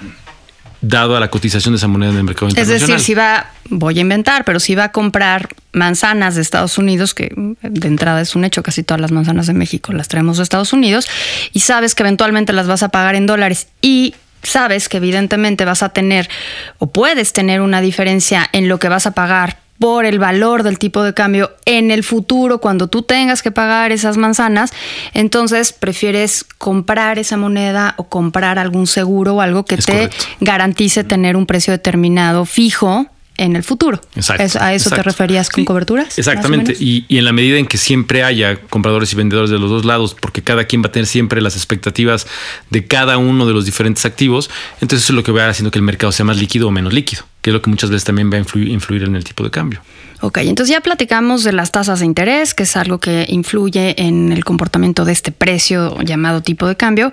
dado 0.83 1.17
a 1.17 1.21
la 1.21 1.29
cotización 1.29 1.75
de 1.75 1.77
esa 1.77 1.89
moneda 1.89 2.11
en 2.11 2.17
el 2.17 2.25
mercado 2.25 2.49
Es 2.49 2.53
internacional. 2.53 2.89
decir, 2.97 3.05
si 3.05 3.15
va, 3.15 3.51
voy 3.69 3.99
a 3.99 4.01
inventar, 4.01 4.45
pero 4.45 4.61
si 4.61 4.75
va 4.75 4.85
a 4.85 4.93
comprar 4.93 5.49
manzanas 5.73 6.35
de 6.35 6.43
Estados 6.43 6.79
Unidos, 6.79 7.15
que 7.15 7.33
de 7.63 7.89
entrada 7.89 8.21
es 8.21 8.35
un 8.35 8.45
hecho, 8.45 8.63
casi 8.63 8.83
todas 8.83 9.01
las 9.01 9.13
manzanas 9.13 9.47
de 9.47 9.53
México 9.55 9.93
las 9.93 10.09
traemos 10.09 10.39
de 10.39 10.43
Estados 10.43 10.73
Unidos, 10.73 11.07
y 11.53 11.61
sabes 11.61 11.95
que 11.95 12.03
eventualmente 12.03 12.53
las 12.53 12.67
vas 12.67 12.83
a 12.83 12.89
pagar 12.89 13.15
en 13.15 13.27
dólares 13.27 13.69
y 13.83 14.15
sabes 14.43 14.89
que 14.89 14.97
evidentemente 14.97 15.67
vas 15.67 15.83
a 15.83 15.91
tener 15.91 16.29
o 16.79 16.91
puedes 16.91 17.33
tener 17.35 17.61
una 17.61 17.83
diferencia 17.83 18.49
en 18.53 18.69
lo 18.69 18.79
que 18.79 18.89
vas 18.89 19.07
a 19.07 19.11
pagar 19.13 19.59
por 19.81 20.05
el 20.05 20.19
valor 20.21 20.63
del 20.63 20.79
tipo 20.79 21.03
de 21.03 21.15
cambio 21.15 21.51
en 21.65 21.91
el 21.91 22.05
futuro 22.05 22.61
cuando 22.61 22.87
tú 22.87 23.03
tengas 23.03 23.43
que 23.43 23.51
pagar 23.51 23.91
esas 23.93 24.17
manzanas, 24.19 24.73
entonces 25.15 25.73
prefieres 25.73 26.45
comprar 26.59 27.19
esa 27.19 27.37
moneda 27.39 27.95
o 27.97 28.05
comprar 28.09 28.59
algún 28.59 28.87
seguro 28.87 29.37
o 29.37 29.41
algo 29.41 29.65
que 29.65 29.77
Es 29.77 29.87
te 29.87 29.93
correcto. 29.93 30.25
garantice 30.41 31.03
tener 31.03 31.35
un 31.35 31.47
precio 31.47 31.73
determinado 31.73 32.45
fijo 32.45 33.07
en 33.39 33.57
el 33.57 33.65
futuro. 33.65 33.99
Exacto, 34.17 34.43
¿Es- 34.43 34.57
¿A 34.57 34.75
eso 34.75 34.91
te 34.91 35.03
referías 35.03 35.49
con 35.49 35.63
Sí, 35.63 35.65
coberturas? 35.65 36.19
Exactamente. 36.19 36.77
y 36.79 37.07
en 37.17 37.25
la 37.25 37.33
medida 37.33 37.57
en 37.57 37.65
que 37.67 37.79
siempre 37.79 38.23
haya 38.23 38.61
compradores 38.69 39.15
y 39.15 39.17
vendedores 39.17 39.49
de 39.49 39.59
los 39.59 39.71
dos 39.71 39.87
lados, 39.87 40.15
porque 40.21 40.43
cada 40.43 40.65
quien 40.65 40.83
va 40.83 40.89
a 40.89 40.93
tener 40.93 41.07
siempre 41.07 41.41
las 41.41 41.57
expectativas 41.57 42.27
de 42.69 42.87
cada 42.87 43.17
uno 43.17 43.47
de 43.47 43.55
los 43.55 43.65
diferentes 43.65 44.05
activos, 44.05 44.51
entonces 44.83 45.05
eso 45.05 45.15
es 45.15 45.17
lo 45.17 45.23
que 45.23 45.33
va 45.33 45.49
haciendo 45.49 45.71
que 45.71 45.79
el 45.79 45.85
mercado 45.85 46.13
sea 46.13 46.27
más 46.27 46.37
líquido 46.37 46.69
o 46.69 46.71
menos 46.71 46.93
líquido, 46.93 47.23
que 47.42 47.50
es 47.50 47.54
lo 47.54 47.62
que 47.62 47.70
muchas 47.70 47.90
veces 47.90 48.04
también 48.04 48.30
va 48.30 48.37
a 48.37 48.40
influir, 48.40 49.02
en 49.02 49.16
el 49.16 49.25
tipo 49.25 49.44
de 49.44 49.50
cambio. 49.50 49.80
Ok, 50.20 50.38
entonces 50.38 50.75
ya 50.75 50.80
platicamos 50.80 51.44
de 51.44 51.52
las 51.52 51.73
tasas 51.73 52.00
de 52.00 52.06
interés, 52.06 52.52
que 52.52 52.64
es 52.64 52.76
algo 52.76 52.99
que 52.99 53.25
influye 53.28 53.94
en 54.02 54.32
el 54.32 54.44
comportamiento 54.44 55.04
de 55.04 55.12
este 55.12 55.32
precio 55.32 55.99
llamado 56.02 56.42
tipo 56.42 56.66
de 56.66 56.76
cambio. 56.76 57.12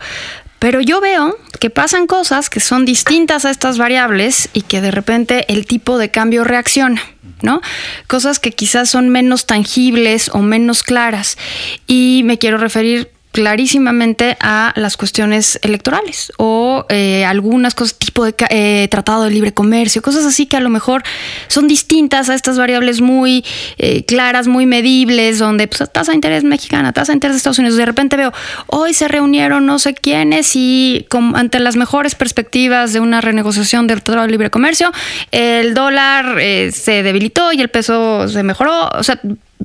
Pero 0.59 0.81
yo 0.81 0.99
veo 0.99 1.37
que 1.59 1.69
pasan 1.69 2.07
cosas 2.07 2.49
que 2.49 2.59
son 2.59 2.83
distintas 2.83 3.45
a 3.45 3.51
estas 3.51 3.77
variables 3.77 4.49
y 4.53 4.61
que 4.61 4.81
de 4.81 4.91
repente 4.91 5.45
el 5.53 5.67
tipo 5.67 5.99
de 5.99 6.09
cambio 6.09 6.43
reacciona, 6.43 7.01
¿no? 7.43 7.61
Cosas 8.07 8.39
que 8.39 8.51
quizás 8.51 8.89
son 8.89 9.09
menos 9.09 9.45
tangibles 9.45 10.29
o 10.33 10.39
menos 10.39 10.81
claras. 10.81 11.37
Y 11.85 12.23
me 12.25 12.39
quiero 12.39 12.57
referir 12.57 13.11
clarísimamente 13.37 14.35
a 14.39 14.73
las 14.75 14.97
cuestiones 14.97 15.59
electorales 15.61 16.33
o 16.37 16.87
eh, 16.89 17.23
algunas 17.23 17.75
cosas 17.75 17.95
tipo 17.95 18.25
de 18.25 18.33
eh, 18.49 18.87
tratado 18.89 19.25
de 19.25 19.29
libre 19.29 19.53
comercio, 19.53 20.01
cosas 20.01 20.25
así 20.25 20.47
que 20.47 20.57
a 20.57 20.59
lo 20.59 20.69
mejor 20.69 21.03
son 21.47 21.67
distintas 21.67 22.31
a 22.31 22.33
estas 22.33 22.57
variables 22.57 22.99
muy 22.99 23.45
eh, 23.77 24.03
claras, 24.05 24.47
muy 24.47 24.65
medibles, 24.65 25.37
donde 25.37 25.67
pues, 25.67 25.87
tasa 25.91 26.13
de 26.13 26.15
interés 26.15 26.43
mexicana, 26.45 26.93
tasa 26.93 27.11
de 27.11 27.17
interés 27.17 27.35
de 27.35 27.37
Estados 27.37 27.59
Unidos. 27.59 27.77
De 27.77 27.85
repente 27.85 28.17
veo, 28.17 28.33
hoy 28.65 28.95
se 28.95 29.07
reunieron 29.07 29.67
no 29.67 29.77
sé 29.77 29.93
quiénes 29.93 30.55
y 30.55 31.05
ante 31.35 31.59
las 31.59 31.75
mejores 31.75 32.15
perspectivas 32.15 32.91
de 32.91 33.01
una 33.01 33.21
renegociación 33.21 33.85
del 33.85 34.01
tratado 34.01 34.25
de 34.25 34.31
libre 34.31 34.49
comercio, 34.49 34.91
el 35.29 35.75
dólar 35.75 36.39
eh, 36.39 36.71
se 36.71 37.03
debilitó 37.03 37.53
y 37.53 37.61
el 37.61 37.69
peso 37.69 38.27
se 38.27 38.41
mejoró. 38.41 38.89
O 38.93 39.03
sea, 39.03 39.19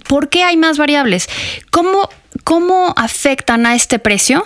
¿por 0.09 0.29
qué 0.29 0.43
hay 0.45 0.57
más 0.57 0.79
variables? 0.79 1.29
¿Cómo, 1.71 2.09
cómo 2.45 2.93
afectan 2.97 3.67
a 3.67 3.75
este 3.75 3.99
precio? 3.99 4.43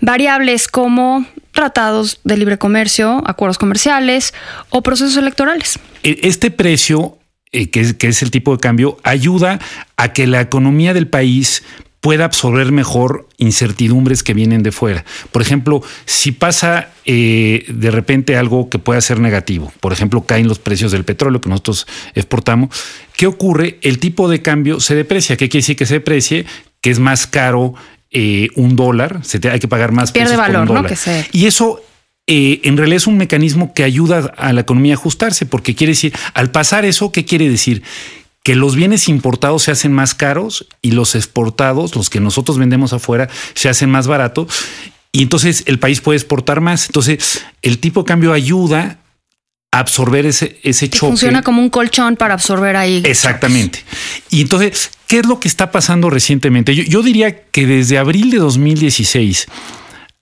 Variables 0.00 0.68
como 0.68 1.26
tratados 1.52 2.20
de 2.24 2.36
libre 2.36 2.58
comercio, 2.58 3.22
acuerdos 3.26 3.58
comerciales 3.58 4.34
o 4.70 4.82
procesos 4.82 5.16
electorales. 5.16 5.78
E- 6.02 6.20
Este 6.22 6.50
precio, 6.50 7.18
eh, 7.52 7.70
que, 7.70 7.80
es, 7.80 7.94
que 7.94 8.08
es 8.08 8.22
el 8.22 8.30
tipo 8.30 8.52
de 8.52 8.60
cambio, 8.60 8.98
ayuda 9.04 9.58
a 9.96 10.12
que 10.12 10.26
la 10.26 10.40
economía 10.42 10.92
del 10.92 11.08
país 11.08 11.62
pueda 12.06 12.24
absorber 12.24 12.70
mejor 12.70 13.26
incertidumbres 13.36 14.22
que 14.22 14.32
vienen 14.32 14.62
de 14.62 14.70
fuera. 14.70 15.04
Por 15.32 15.42
ejemplo, 15.42 15.82
si 16.04 16.30
pasa 16.30 16.90
eh, 17.04 17.64
de 17.68 17.90
repente 17.90 18.36
algo 18.36 18.70
que 18.70 18.78
pueda 18.78 19.00
ser 19.00 19.18
negativo, 19.18 19.72
por 19.80 19.92
ejemplo, 19.92 20.22
caen 20.24 20.46
los 20.46 20.60
precios 20.60 20.92
del 20.92 21.02
petróleo 21.04 21.40
que 21.40 21.48
nosotros 21.48 21.88
exportamos, 22.14 22.68
¿qué 23.16 23.26
ocurre? 23.26 23.78
El 23.82 23.98
tipo 23.98 24.28
de 24.28 24.40
cambio 24.40 24.78
se 24.78 24.94
deprecia. 24.94 25.36
¿Qué 25.36 25.48
quiere 25.48 25.62
decir 25.62 25.74
que 25.74 25.84
se 25.84 25.94
deprecie? 25.94 26.46
Que 26.80 26.90
es 26.90 27.00
más 27.00 27.26
caro 27.26 27.74
eh, 28.12 28.50
un 28.54 28.76
dólar, 28.76 29.18
se 29.24 29.40
te, 29.40 29.50
hay 29.50 29.58
que 29.58 29.66
pagar 29.66 29.90
más 29.90 30.12
Pierde 30.12 30.28
pesos 30.30 30.46
por 30.46 30.46
un 30.48 30.52
valor, 30.54 30.68
¿no? 30.68 30.74
dólar. 30.76 30.90
Que 30.92 30.94
se- 30.96 31.26
Y 31.32 31.46
eso 31.46 31.82
eh, 32.28 32.60
en 32.62 32.76
realidad 32.76 32.98
es 32.98 33.08
un 33.08 33.16
mecanismo 33.16 33.74
que 33.74 33.82
ayuda 33.82 34.32
a 34.36 34.52
la 34.52 34.60
economía 34.60 34.94
a 34.94 34.96
ajustarse, 34.96 35.44
porque 35.44 35.74
quiere 35.74 35.94
decir, 35.94 36.12
al 36.34 36.52
pasar 36.52 36.84
eso, 36.84 37.10
¿qué 37.10 37.24
quiere 37.24 37.48
decir? 37.50 37.82
Que 38.46 38.54
los 38.54 38.76
bienes 38.76 39.08
importados 39.08 39.64
se 39.64 39.72
hacen 39.72 39.92
más 39.92 40.14
caros 40.14 40.68
y 40.80 40.92
los 40.92 41.16
exportados, 41.16 41.96
los 41.96 42.10
que 42.10 42.20
nosotros 42.20 42.58
vendemos 42.58 42.92
afuera, 42.92 43.28
se 43.54 43.68
hacen 43.68 43.90
más 43.90 44.06
baratos. 44.06 44.46
Y 45.10 45.22
entonces 45.22 45.64
el 45.66 45.80
país 45.80 46.00
puede 46.00 46.16
exportar 46.16 46.60
más. 46.60 46.86
Entonces 46.86 47.44
el 47.62 47.80
tipo 47.80 48.02
de 48.02 48.06
cambio 48.06 48.32
ayuda 48.32 49.00
a 49.72 49.80
absorber 49.80 50.26
ese, 50.26 50.60
ese 50.62 50.88
Que 50.88 50.96
choque. 50.96 51.10
funciona 51.10 51.42
como 51.42 51.60
un 51.60 51.70
colchón 51.70 52.14
para 52.14 52.34
absorber 52.34 52.76
ahí. 52.76 53.02
Exactamente. 53.04 53.82
Y 54.30 54.42
entonces, 54.42 54.92
¿qué 55.08 55.18
es 55.18 55.26
lo 55.26 55.40
que 55.40 55.48
está 55.48 55.72
pasando 55.72 56.08
recientemente? 56.08 56.72
Yo, 56.76 56.84
yo 56.84 57.02
diría 57.02 57.46
que 57.46 57.66
desde 57.66 57.98
abril 57.98 58.30
de 58.30 58.38
2016 58.38 59.48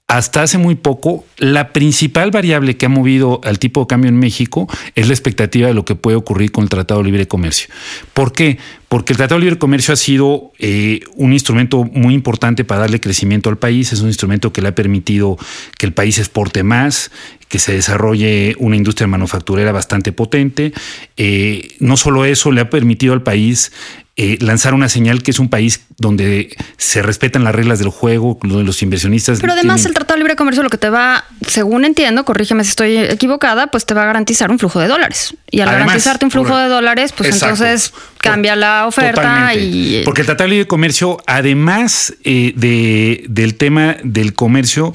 hasta 0.07 0.43
hace 0.43 0.59
muy 0.59 0.75
poco, 0.75 1.25
la 1.39 1.73
principal 1.73 2.31
variable 2.31 2.77
que 2.77 2.87
ha 2.87 2.91
movido 2.91 3.41
al 3.43 3.59
tipo 3.59 3.81
de 3.81 3.87
cambio 3.87 4.11
en 4.11 4.19
México 4.19 4.69
es 4.95 5.09
la 5.09 5.15
expectativa 5.15 5.67
de 5.67 5.75
lo 5.75 5.87
que 5.87 5.95
puede 5.95 6.17
ocurrir 6.17 6.53
con 6.53 6.65
el 6.65 6.69
Tratado 6.69 7.01
de 7.01 7.07
Libre 7.07 7.27
Comercio. 7.27 7.69
¿Por 8.13 8.33
qué? 8.33 8.59
Porque 8.89 9.15
el 9.15 9.17
Tratado 9.17 9.41
de 9.41 9.47
Libre 9.47 9.59
Comercio 9.59 9.95
ha 9.95 9.97
sido 9.97 10.53
eh, 10.59 11.01
un 11.15 11.33
instrumento 11.33 11.85
muy 11.85 12.13
importante 12.13 12.65
para 12.65 12.83
darle 12.83 13.01
crecimiento 13.01 13.49
al 13.49 13.57
país, 13.57 13.95
es 13.95 14.03
un 14.03 14.09
instrumento 14.09 14.53
que 14.53 14.61
le 14.61 14.69
ha 14.69 14.75
permitido 14.75 15.39
que 15.79 15.87
el 15.87 15.95
país 15.95 16.19
exporte 16.19 16.63
más, 16.63 17.11
que 17.49 17.59
se 17.59 17.73
desarrolle 17.73 18.57
una 18.59 18.77
industria 18.77 19.07
manufacturera 19.07 19.73
bastante 19.73 20.13
potente. 20.13 20.73
Eh, 21.17 21.77
no 21.81 21.97
solo 21.97 22.25
eso, 22.25 22.53
le 22.53 22.61
ha 22.61 22.69
permitido 22.69 23.15
al 23.15 23.23
país 23.23 23.73
eh, 24.17 24.39
lanzar 24.41 24.75
una 24.75 24.89
señal 24.89 25.23
que 25.25 25.33
es 25.33 25.41
un 25.41 25.49
país 25.49 25.81
donde 25.99 26.57
se 26.77 27.03
respetan 27.03 27.43
las 27.43 27.53
reglas 27.55 27.81
del 27.81 27.89
juego, 27.89 28.39
donde 28.43 28.63
los 28.65 28.81
inversionistas. 28.83 29.41
Pero 29.41 29.55
además 29.55 29.77
tienen- 29.77 29.89
el 29.91 29.95
Tratado 29.95 30.15
de 30.15 30.19
Libre 30.21 30.37
Comercio 30.37 30.63
lo 30.63 30.71
que 30.71 30.79
te 30.79 30.89
va, 30.89 31.25
según 31.49 31.85
entiendo, 31.85 32.25
corrígeme 32.25 32.63
si 32.63 32.71
estoy 32.71 32.97
equivocada, 32.99 33.67
pues 33.69 33.87
te 33.87 33.95
va 33.95 34.03
a 34.03 34.07
garantizar 34.07 34.51
un 34.53 34.59
flujo 34.61 34.79
de 34.79 34.87
dólares. 34.87 35.35
Y 35.51 35.61
al 35.61 35.69
Además, 35.69 35.87
garantizarte 35.87 36.25
un 36.27 36.31
flujo 36.31 36.51
por- 36.51 36.59
de 36.61 36.69
dólares, 36.69 37.13
pues 37.17 37.31
Exacto. 37.31 37.65
entonces 37.65 37.93
cambia 38.19 38.55
la 38.57 38.87
oferta 38.87 39.21
Totalmente. 39.21 39.65
y... 39.65 40.03
Porque 40.05 40.21
el 40.23 40.27
Tratado 40.27 40.49
de 40.49 40.55
Libre 40.57 40.69
Comercio, 40.69 41.19
además 41.27 42.15
eh, 42.25 42.53
de, 42.57 43.25
del 43.29 43.57
tema 43.57 43.97
del 44.05 44.35
comercio, 44.35 44.95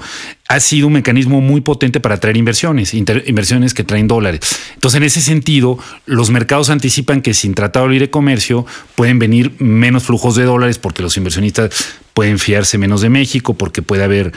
ha 0.50 0.60
sido 0.60 0.88
un 0.88 0.94
mecanismo 0.94 1.42
muy 1.42 1.62
potente 1.62 2.00
para 2.00 2.16
atraer 2.16 2.36
inversiones, 2.36 2.96
inversiones 2.96 3.76
que 3.76 3.84
traen 3.84 4.08
dólares. 4.08 4.42
Entonces, 4.74 4.98
en 4.98 5.04
ese 5.04 5.22
sentido, 5.22 5.78
los 6.08 6.32
mercados 6.32 6.72
anticipan 6.72 7.22
que 7.22 7.36
sin 7.36 7.54
Tratado 7.54 7.86
de 7.86 7.94
Libre 7.94 8.10
Comercio 8.10 8.66
pueden 8.96 9.20
venir 9.20 9.54
menos 9.60 10.04
flujos 10.04 10.36
de 10.36 10.46
dólares 10.46 10.80
porque 10.80 11.04
los 11.04 11.16
inversionistas 11.18 11.70
pueden 12.16 12.40
fiarse 12.40 12.80
menos 12.80 13.02
de 13.02 13.10
México, 13.10 13.54
porque 13.54 13.84
puede 13.84 14.04
haber 14.04 14.34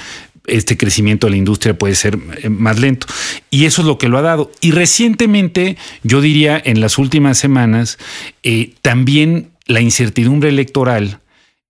este 0.46 0.76
crecimiento 0.76 1.28
de 1.28 1.30
la 1.30 1.36
industria 1.36 1.78
puede 1.78 1.94
ser 1.94 2.18
eh, 2.42 2.48
más 2.50 2.78
lento. 2.78 3.06
Y 3.48 3.64
eso 3.64 3.80
es 3.80 3.86
lo 3.86 3.96
que 3.96 4.08
lo 4.08 4.18
ha 4.18 4.22
dado. 4.22 4.50
Y 4.60 4.72
recientemente, 4.72 5.78
yo 6.02 6.20
diría 6.20 6.60
en 6.62 6.80
las 6.80 6.98
últimas 6.98 7.38
semanas, 7.38 7.98
eh, 8.42 8.72
también 8.82 9.50
la 9.66 9.80
incertidumbre 9.80 10.50
electoral 10.50 11.20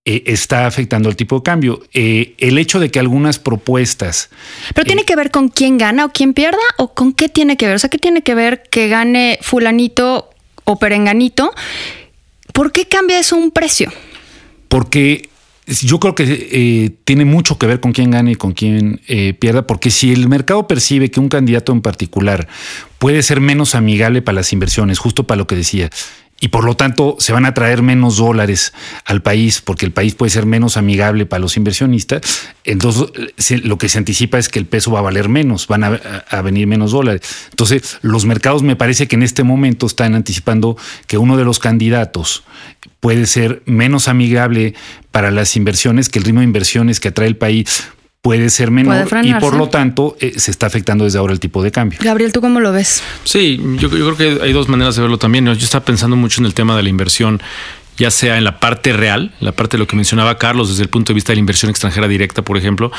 eh, 0.05 0.23
está 0.27 0.67
afectando 0.67 1.09
el 1.09 1.15
tipo 1.15 1.37
de 1.37 1.43
cambio. 1.43 1.83
Eh, 1.93 2.35
el 2.37 2.57
hecho 2.57 2.79
de 2.79 2.91
que 2.91 2.99
algunas 2.99 3.39
propuestas 3.39 4.29
Pero 4.73 4.85
tiene 4.85 5.03
que 5.03 5.15
ver 5.15 5.31
con 5.31 5.49
quién 5.49 5.77
gana 5.77 6.05
o 6.05 6.09
quién 6.09 6.33
pierda 6.33 6.59
o 6.77 6.93
con 6.93 7.13
qué 7.13 7.29
tiene 7.29 7.57
que 7.57 7.67
ver. 7.67 7.75
O 7.75 7.79
sea, 7.79 7.89
¿qué 7.89 7.97
tiene 7.97 8.21
que 8.21 8.35
ver 8.35 8.63
que 8.69 8.87
gane 8.87 9.39
fulanito 9.41 10.29
o 10.63 10.77
perenganito? 10.77 11.53
¿Por 12.53 12.71
qué 12.71 12.85
cambia 12.85 13.19
eso 13.19 13.35
un 13.35 13.51
precio? 13.51 13.91
porque 14.73 15.29
yo 15.67 15.99
creo 15.99 16.15
que 16.15 16.23
eh, 16.51 16.89
tiene 17.03 17.25
mucho 17.25 17.59
que 17.59 17.67
ver 17.67 17.79
con 17.79 17.91
quién 17.91 18.09
gane 18.09 18.31
y 18.31 18.35
con 18.35 18.53
quién 18.53 19.01
eh, 19.07 19.35
pierda, 19.35 19.67
porque 19.67 19.91
si 19.91 20.11
el 20.11 20.27
mercado 20.27 20.67
percibe 20.67 21.11
que 21.11 21.19
un 21.19 21.29
candidato 21.29 21.71
en 21.71 21.81
particular 21.83 22.47
puede 22.97 23.21
ser 23.21 23.39
menos 23.39 23.75
amigable 23.75 24.23
para 24.23 24.37
las 24.37 24.51
inversiones, 24.51 24.97
justo 24.97 25.27
para 25.27 25.37
lo 25.37 25.45
que 25.45 25.55
decía, 25.55 25.91
y 26.43 26.49
por 26.49 26.65
lo 26.65 26.75
tanto 26.75 27.15
se 27.19 27.31
van 27.31 27.45
a 27.45 27.53
traer 27.53 27.81
menos 27.81 28.17
dólares 28.17 28.73
al 29.05 29.21
país 29.21 29.61
porque 29.61 29.85
el 29.85 29.93
país 29.93 30.13
puede 30.13 30.29
ser 30.29 30.45
menos 30.45 30.75
amigable 30.75 31.25
para 31.25 31.39
los 31.39 31.55
inversionistas, 31.55 32.49
entonces 32.65 33.63
lo 33.63 33.77
que 33.77 33.87
se 33.87 33.97
anticipa 33.97 34.37
es 34.37 34.49
que 34.49 34.59
el 34.59 34.65
peso 34.65 34.91
va 34.91 34.99
a 34.99 35.03
valer 35.03 35.29
menos, 35.29 35.67
van 35.69 35.85
a, 35.85 36.41
venir 36.41 36.67
menos 36.67 36.91
dólares. 36.91 37.21
Entonces 37.49 37.97
los 38.01 38.25
mercados 38.25 38.61
me 38.61 38.75
parece 38.75 39.07
que 39.07 39.15
en 39.15 39.23
este 39.23 39.43
momento 39.43 39.85
están 39.85 40.15
anticipando 40.15 40.75
que 41.07 41.17
uno 41.17 41.37
de 41.37 41.45
los 41.45 41.59
candidatos 41.59 42.43
puede 42.99 43.25
ser 43.25 43.63
menos 43.65 44.09
amigable 44.09 44.75
para 45.11 45.31
las 45.31 45.55
inversiones, 45.55 46.09
que 46.09 46.19
el 46.19 46.25
ritmo 46.25 46.41
de 46.41 46.47
inversiones 46.47 46.99
que 46.99 47.07
atrae 47.07 47.29
el 47.29 47.37
país 47.37 47.87
puede 48.23 48.49
ser 48.49 48.71
menor 48.71 49.05
y 49.21 49.33
por 49.33 49.53
lo 49.57 49.67
tanto 49.67 50.15
eh, 50.21 50.39
se 50.39 50.49
está 50.49 50.65
afectando 50.65 51.03
desde 51.03 51.19
ahora 51.19 51.33
el 51.33 51.41
tipo 51.41 51.61
de 51.61 51.71
cambio. 51.71 51.99
Gabriel, 52.01 52.31
¿tú 52.31 52.39
cómo 52.39 52.61
lo 52.61 52.71
ves? 52.71 53.03
Sí, 53.25 53.59
yo, 53.77 53.89
yo, 53.89 54.15
creo 54.15 54.15
que 54.15 54.41
hay 54.41 54.53
dos 54.53 54.69
maneras 54.69 54.95
de 54.95 55.01
verlo 55.01 55.17
también. 55.17 55.45
Yo 55.45 55.51
estaba 55.51 55.83
pensando 55.83 56.15
mucho 56.15 56.39
en 56.39 56.45
el 56.45 56.53
tema 56.53 56.77
de 56.77 56.83
la 56.83 56.89
inversión 56.89 57.41
ya 57.97 58.11
sea 58.11 58.37
en 58.37 58.43
la 58.43 58.59
parte 58.59 58.93
real, 58.93 59.33
la 59.39 59.51
parte 59.51 59.77
de 59.77 59.79
lo 59.79 59.87
que 59.87 59.95
mencionaba 59.95 60.37
Carlos 60.37 60.69
desde 60.69 60.83
el 60.83 60.89
punto 60.89 61.13
de 61.13 61.15
vista 61.15 61.31
de 61.31 61.35
la 61.35 61.41
inversión 61.41 61.69
extranjera 61.69 62.07
directa, 62.07 62.41
por 62.41 62.57
ejemplo, 62.57 62.91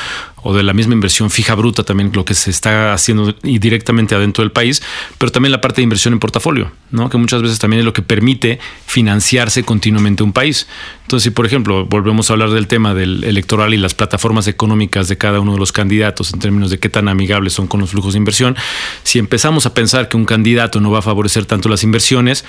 o 0.43 0.53
de 0.53 0.63
la 0.63 0.73
misma 0.73 0.93
inversión 0.93 1.29
fija 1.29 1.55
bruta, 1.55 1.83
también 1.83 2.11
lo 2.13 2.23
que 2.23 2.33
se 2.33 2.51
está 2.51 2.93
haciendo 2.93 3.33
directamente 3.41 4.15
adentro 4.15 4.43
del 4.43 4.51
país, 4.51 4.81
pero 5.17 5.31
también 5.31 5.51
la 5.51 5.61
parte 5.61 5.77
de 5.77 5.83
inversión 5.83 6.13
en 6.13 6.19
portafolio, 6.19 6.71
¿no? 6.91 7.09
que 7.09 7.17
muchas 7.17 7.41
veces 7.41 7.59
también 7.59 7.79
es 7.79 7.85
lo 7.85 7.93
que 7.93 8.01
permite 8.01 8.59
financiarse 8.85 9.63
continuamente 9.63 10.23
un 10.23 10.33
país. 10.33 10.67
Entonces, 11.01 11.23
si 11.23 11.29
por 11.31 11.45
ejemplo 11.45 11.85
volvemos 11.85 12.29
a 12.29 12.33
hablar 12.33 12.51
del 12.51 12.67
tema 12.67 12.93
del 12.93 13.23
electoral 13.23 13.73
y 13.73 13.77
las 13.77 13.93
plataformas 13.93 14.47
económicas 14.47 15.07
de 15.07 15.17
cada 15.17 15.39
uno 15.39 15.53
de 15.53 15.59
los 15.59 15.71
candidatos 15.71 16.33
en 16.33 16.39
términos 16.39 16.69
de 16.69 16.79
qué 16.79 16.89
tan 16.89 17.07
amigables 17.07 17.53
son 17.53 17.67
con 17.67 17.79
los 17.79 17.89
flujos 17.89 18.13
de 18.13 18.19
inversión, 18.19 18.55
si 19.03 19.19
empezamos 19.19 19.65
a 19.65 19.73
pensar 19.73 20.09
que 20.09 20.17
un 20.17 20.25
candidato 20.25 20.79
no 20.79 20.91
va 20.91 20.99
a 20.99 21.01
favorecer 21.01 21.45
tanto 21.45 21.69
las 21.69 21.83
inversiones, 21.83 22.45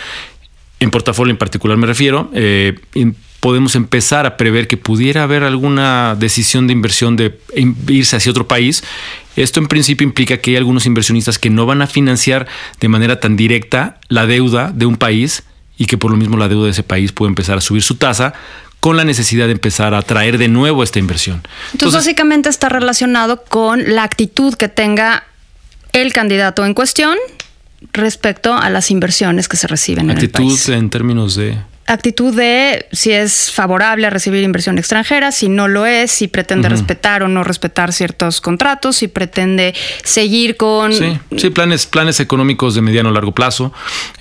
en 0.81 0.91
portafolio 0.91 1.31
en 1.31 1.39
particular 1.39 1.77
me 1.77 1.87
refiero, 1.87 2.31
eh, 2.35 2.79
podemos 3.41 3.77
empezar 3.77 4.27
a 4.27 4.37
prever 4.37 4.67
que 4.67 4.77
pudiera 4.77 5.23
haber 5.23 5.45
alguna 5.45 6.17
decisión 6.19 6.67
de 6.67 6.73
inversión 6.73 7.17
de 7.17 7.39
irse 7.89 8.17
hacia 8.17 8.31
otro 8.31 8.49
país. 8.49 8.83
Esto 9.37 9.61
en 9.61 9.69
principio 9.69 10.07
implica 10.07 10.39
que 10.39 10.53
hay 10.53 10.57
algunos 10.57 10.87
inversionistas 10.87 11.39
que 11.39 11.51
no 11.51 11.67
van 11.67 11.83
a 11.83 11.87
financiar 11.87 12.47
de 12.81 12.89
manera 12.89 13.21
tan 13.21 13.37
directa 13.37 14.01
la 14.09 14.27
deuda 14.27 14.73
de 14.75 14.87
un 14.87 14.97
país 14.97 15.45
y 15.77 15.87
que 15.87 15.99
por 15.99 16.11
lo 16.11 16.17
mismo 16.17 16.37
la 16.37 16.49
deuda 16.49 16.65
de 16.65 16.71
ese 16.71 16.83
país 16.83 17.13
puede 17.13 17.29
empezar 17.29 17.59
a 17.59 17.61
subir 17.61 17.83
su 17.83 17.97
tasa 17.97 18.35
con 18.81 18.97
la 18.97 19.05
necesidad 19.05 19.47
de 19.47 19.53
empezar 19.53 19.95
a 19.95 20.03
traer 20.03 20.39
de 20.39 20.49
nuevo 20.49 20.83
esta 20.83 20.99
inversión. 20.99 21.43
Entonces 21.73 21.97
básicamente 21.97 22.49
está 22.49 22.69
relacionado 22.69 23.45
con 23.45 23.95
la 23.95 24.05
actitud 24.05 24.55
que 24.55 24.69
tenga 24.69 25.25
el 25.93 26.13
candidato 26.13 26.65
en 26.65 26.75
cuestión 26.75 27.17
respecto 27.93 28.55
a 28.55 28.71
las 28.71 28.91
inversiones 28.91 29.49
que 29.49 29.57
se 29.57 29.67
reciben 29.67 30.11
en 30.11 30.19
el 30.19 30.31
país. 30.31 30.69
en 30.69 30.91
términos 30.91 31.35
de 31.37 31.59
actitud 31.87 32.35
de 32.35 32.87
si 32.93 33.13
es 33.13 33.51
favorable 33.53 34.07
a 34.07 34.11
recibir 34.11 34.43
inversión 34.43 34.79
extranjera, 34.79 35.33
si 35.33 35.49
no 35.49 35.69
lo 35.69 35.87
es, 35.87 36.11
si 36.11 36.29
pretende 36.29 36.69
respetar 36.69 37.23
o 37.23 37.29
no 37.29 37.45
respetar 37.45 37.93
ciertos 37.93 38.41
contratos, 38.41 38.97
si 38.97 39.09
pretende 39.09 39.75
seguir 40.03 40.57
con... 40.57 40.93
Sí, 40.93 41.51
planes, 41.51 41.87
planes 41.87 42.21
económicos 42.21 42.75
de 42.75 42.83
mediano 42.83 43.11
o 43.11 43.13
largo 43.13 43.33
plazo. 43.33 43.73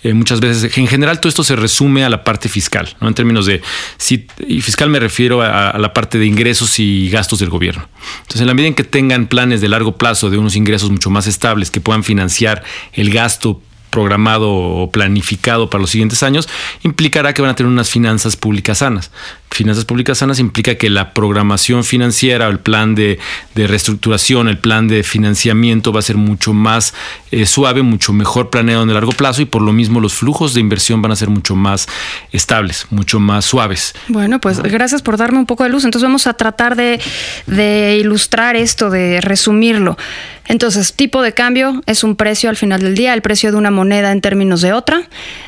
Eh, 0.04 0.14
muchas 0.14 0.40
veces, 0.40 0.78
en 0.78 0.88
general, 0.88 1.20
todo 1.20 1.30
esto 1.30 1.44
se 1.44 1.56
resume 1.56 2.04
a 2.04 2.10
la 2.10 2.24
parte 2.24 2.50
fiscal, 2.50 2.96
¿no? 3.02 3.08
En 3.08 3.14
términos 3.14 3.46
de, 3.46 3.62
si, 3.98 4.28
y 4.48 4.62
fiscal 4.62 4.90
me 4.90 5.00
refiero 5.00 5.42
a, 5.42 5.72
a 5.72 5.80
la 5.80 5.94
parte 5.94 6.18
de 6.20 6.26
ingresos 6.26 6.80
y 6.80 7.10
gastos 7.10 7.40
del 7.40 7.50
gobierno. 7.50 7.88
Entonces, 8.22 8.42
en 8.42 8.48
la 8.48 8.54
medida 8.54 8.68
en 8.68 8.76
que 8.76 8.84
tengan 8.84 9.28
planes 9.28 9.62
de 9.62 9.70
largo 9.70 9.98
plazo 9.98 10.30
de 10.30 10.38
unos 10.38 10.56
ingresos 10.56 10.92
mucho 10.92 11.10
más 11.10 11.28
estables 11.28 11.72
que 11.72 11.82
puedan 11.82 12.04
financiar 12.04 12.64
el 12.94 13.12
gasto 13.12 13.62
programado 13.96 14.52
o 14.52 14.92
planificado 14.92 15.70
para 15.70 15.82
los 15.82 15.90
siguientes 15.90 16.22
años, 16.22 16.50
implicará 16.84 17.34
que 17.34 17.42
van 17.42 17.52
a 17.52 17.56
tener 17.56 17.72
unas 17.72 17.90
finanzas 17.90 18.36
públicas 18.36 18.80
sanas. 18.80 19.10
Finanzas 19.52 19.86
públicas 19.86 20.18
sanas 20.18 20.40
implica 20.40 20.76
que 20.76 20.90
la 20.90 21.14
programación 21.14 21.86
financiera, 21.86 22.48
el 22.48 22.60
plan 22.60 22.94
de, 22.94 23.20
reestructuración, 23.56 24.50
el 24.50 24.58
plan 24.58 24.90
de 24.90 25.02
financiamiento 25.02 25.94
va 25.94 26.00
a 26.00 26.04
ser 26.04 26.18
mucho 26.18 26.52
más 26.52 26.94
eh, 27.32 27.46
suave, 27.46 27.84
mucho 27.84 28.12
mejor 28.12 28.50
planeado 28.50 28.84
en 28.84 28.90
el 28.90 28.96
largo 28.96 29.14
plazo 29.14 29.42
y 29.42 29.46
por 29.46 29.62
lo 29.62 29.72
mismo 29.72 30.02
los 30.02 30.14
flujos 30.14 30.54
de 30.54 30.60
inversión 30.60 31.02
van 31.02 31.14
a 31.14 31.16
ser 31.16 31.30
mucho 31.30 31.56
más 31.56 31.88
estables, 32.34 32.88
mucho 32.90 33.22
más 33.22 33.46
suaves. 33.46 33.96
Bueno, 34.10 34.42
pues 34.42 34.62
gracias 34.62 35.02
por 35.02 35.16
darme 35.16 35.40
un 35.40 35.46
poco 35.46 35.64
de 35.64 35.70
luz. 35.70 35.86
Entonces 35.86 36.04
vamos 36.04 36.28
a 36.28 36.34
tratar 36.34 36.76
de, 36.76 37.00
de 37.48 37.96
ilustrar 37.98 38.58
esto, 38.58 38.90
de 38.90 39.22
resumirlo. 39.22 39.96
Entonces, 40.48 40.94
tipo 40.94 41.22
de 41.22 41.34
cambio 41.34 41.82
es 41.86 42.04
un 42.04 42.16
precio 42.16 42.50
al 42.50 42.56
final 42.56 42.82
del 42.82 42.96
día, 42.96 43.14
el 43.14 43.22
precio 43.22 43.52
de 43.52 43.58
una 43.58 43.72
moneda 43.72 44.12
en 44.12 44.22
términos 44.22 44.62
de 44.62 44.74
otra. 44.74 45.04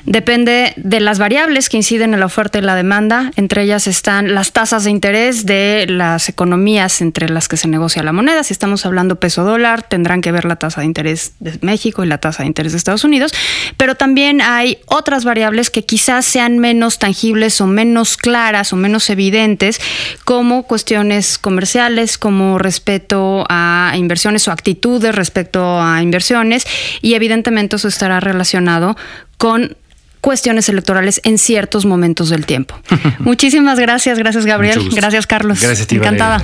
Depende 0.05 0.73
de 0.77 0.99
las 0.99 1.19
variables 1.19 1.69
que 1.69 1.77
inciden 1.77 2.13
en 2.13 2.19
la 2.19 2.25
oferta 2.25 2.57
y 2.57 2.61
la 2.61 2.75
demanda. 2.75 3.31
Entre 3.35 3.63
ellas 3.63 3.87
están 3.87 4.33
las 4.33 4.51
tasas 4.51 4.83
de 4.83 4.91
interés 4.91 5.45
de 5.45 5.85
las 5.87 6.29
economías 6.29 7.01
entre 7.01 7.29
las 7.29 7.47
que 7.47 7.57
se 7.57 7.67
negocia 7.67 8.03
la 8.03 8.13
moneda. 8.13 8.43
Si 8.43 8.53
estamos 8.53 8.85
hablando 8.85 9.19
peso 9.19 9.43
dólar, 9.43 9.83
tendrán 9.83 10.21
que 10.21 10.31
ver 10.31 10.45
la 10.45 10.55
tasa 10.55 10.81
de 10.81 10.87
interés 10.87 11.33
de 11.39 11.57
México 11.61 12.03
y 12.03 12.07
la 12.07 12.17
tasa 12.17 12.43
de 12.43 12.47
interés 12.47 12.71
de 12.71 12.77
Estados 12.77 13.03
Unidos. 13.03 13.33
Pero 13.77 13.95
también 13.95 14.41
hay 14.41 14.79
otras 14.87 15.25
variables 15.25 15.69
que 15.69 15.83
quizás 15.83 16.25
sean 16.25 16.59
menos 16.59 16.99
tangibles 16.99 17.61
o 17.61 17.67
menos 17.67 18.17
claras 18.17 18.73
o 18.73 18.75
menos 18.75 19.09
evidentes, 19.09 19.79
como 20.25 20.63
cuestiones 20.63 21.37
comerciales, 21.37 22.17
como 22.17 22.57
respeto 22.57 23.45
a 23.49 23.93
inversiones 23.95 24.47
o 24.47 24.51
actitudes 24.87 25.15
respecto 25.15 25.81
a 25.81 26.01
inversiones 26.01 26.65
y 27.01 27.15
evidentemente 27.15 27.75
eso 27.75 27.87
estará 27.87 28.19
relacionado 28.19 28.95
con 29.37 29.75
cuestiones 30.21 30.69
electorales 30.69 31.21
en 31.23 31.37
ciertos 31.37 31.85
momentos 31.85 32.29
del 32.29 32.45
tiempo. 32.45 32.75
Muchísimas 33.19 33.79
gracias, 33.79 34.17
gracias 34.17 34.45
Gabriel, 34.45 34.89
gracias 34.93 35.27
Carlos. 35.27 35.61
Gracias, 35.61 35.91
Encantada. 35.91 36.41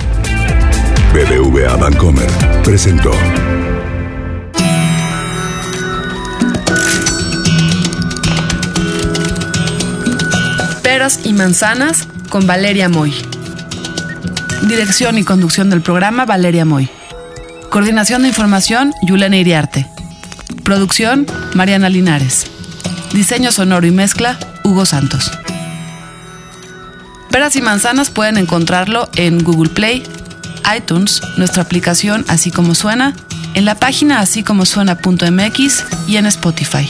BBVA 1.12 1.76
Bancomer 1.76 2.28
presentó. 2.64 3.12
Peras 10.82 11.20
y 11.24 11.32
manzanas 11.32 12.08
con 12.28 12.46
Valeria 12.46 12.88
Moy. 12.88 13.14
Dirección 14.68 15.18
y 15.18 15.24
conducción 15.24 15.70
del 15.70 15.80
programa 15.80 16.24
Valeria 16.24 16.64
Moy. 16.64 16.88
Coordinación 17.74 18.22
de 18.22 18.28
información, 18.28 18.94
Yulena 19.02 19.36
Iriarte. 19.36 19.84
Producción, 20.62 21.26
Mariana 21.54 21.88
Linares. 21.88 22.46
Diseño 23.12 23.50
sonoro 23.50 23.84
y 23.84 23.90
mezcla, 23.90 24.38
Hugo 24.62 24.86
Santos. 24.86 25.32
Peras 27.32 27.56
y 27.56 27.62
manzanas 27.62 28.10
pueden 28.10 28.36
encontrarlo 28.36 29.08
en 29.16 29.42
Google 29.42 29.70
Play, 29.70 30.04
iTunes, 30.76 31.20
nuestra 31.36 31.64
aplicación 31.64 32.24
Así 32.28 32.52
como 32.52 32.76
suena, 32.76 33.12
en 33.54 33.64
la 33.64 33.74
página 33.74 34.20
así 34.20 34.44
como 34.44 34.66
suena.mx 34.66 35.84
y 36.06 36.16
en 36.16 36.26
Spotify. 36.26 36.88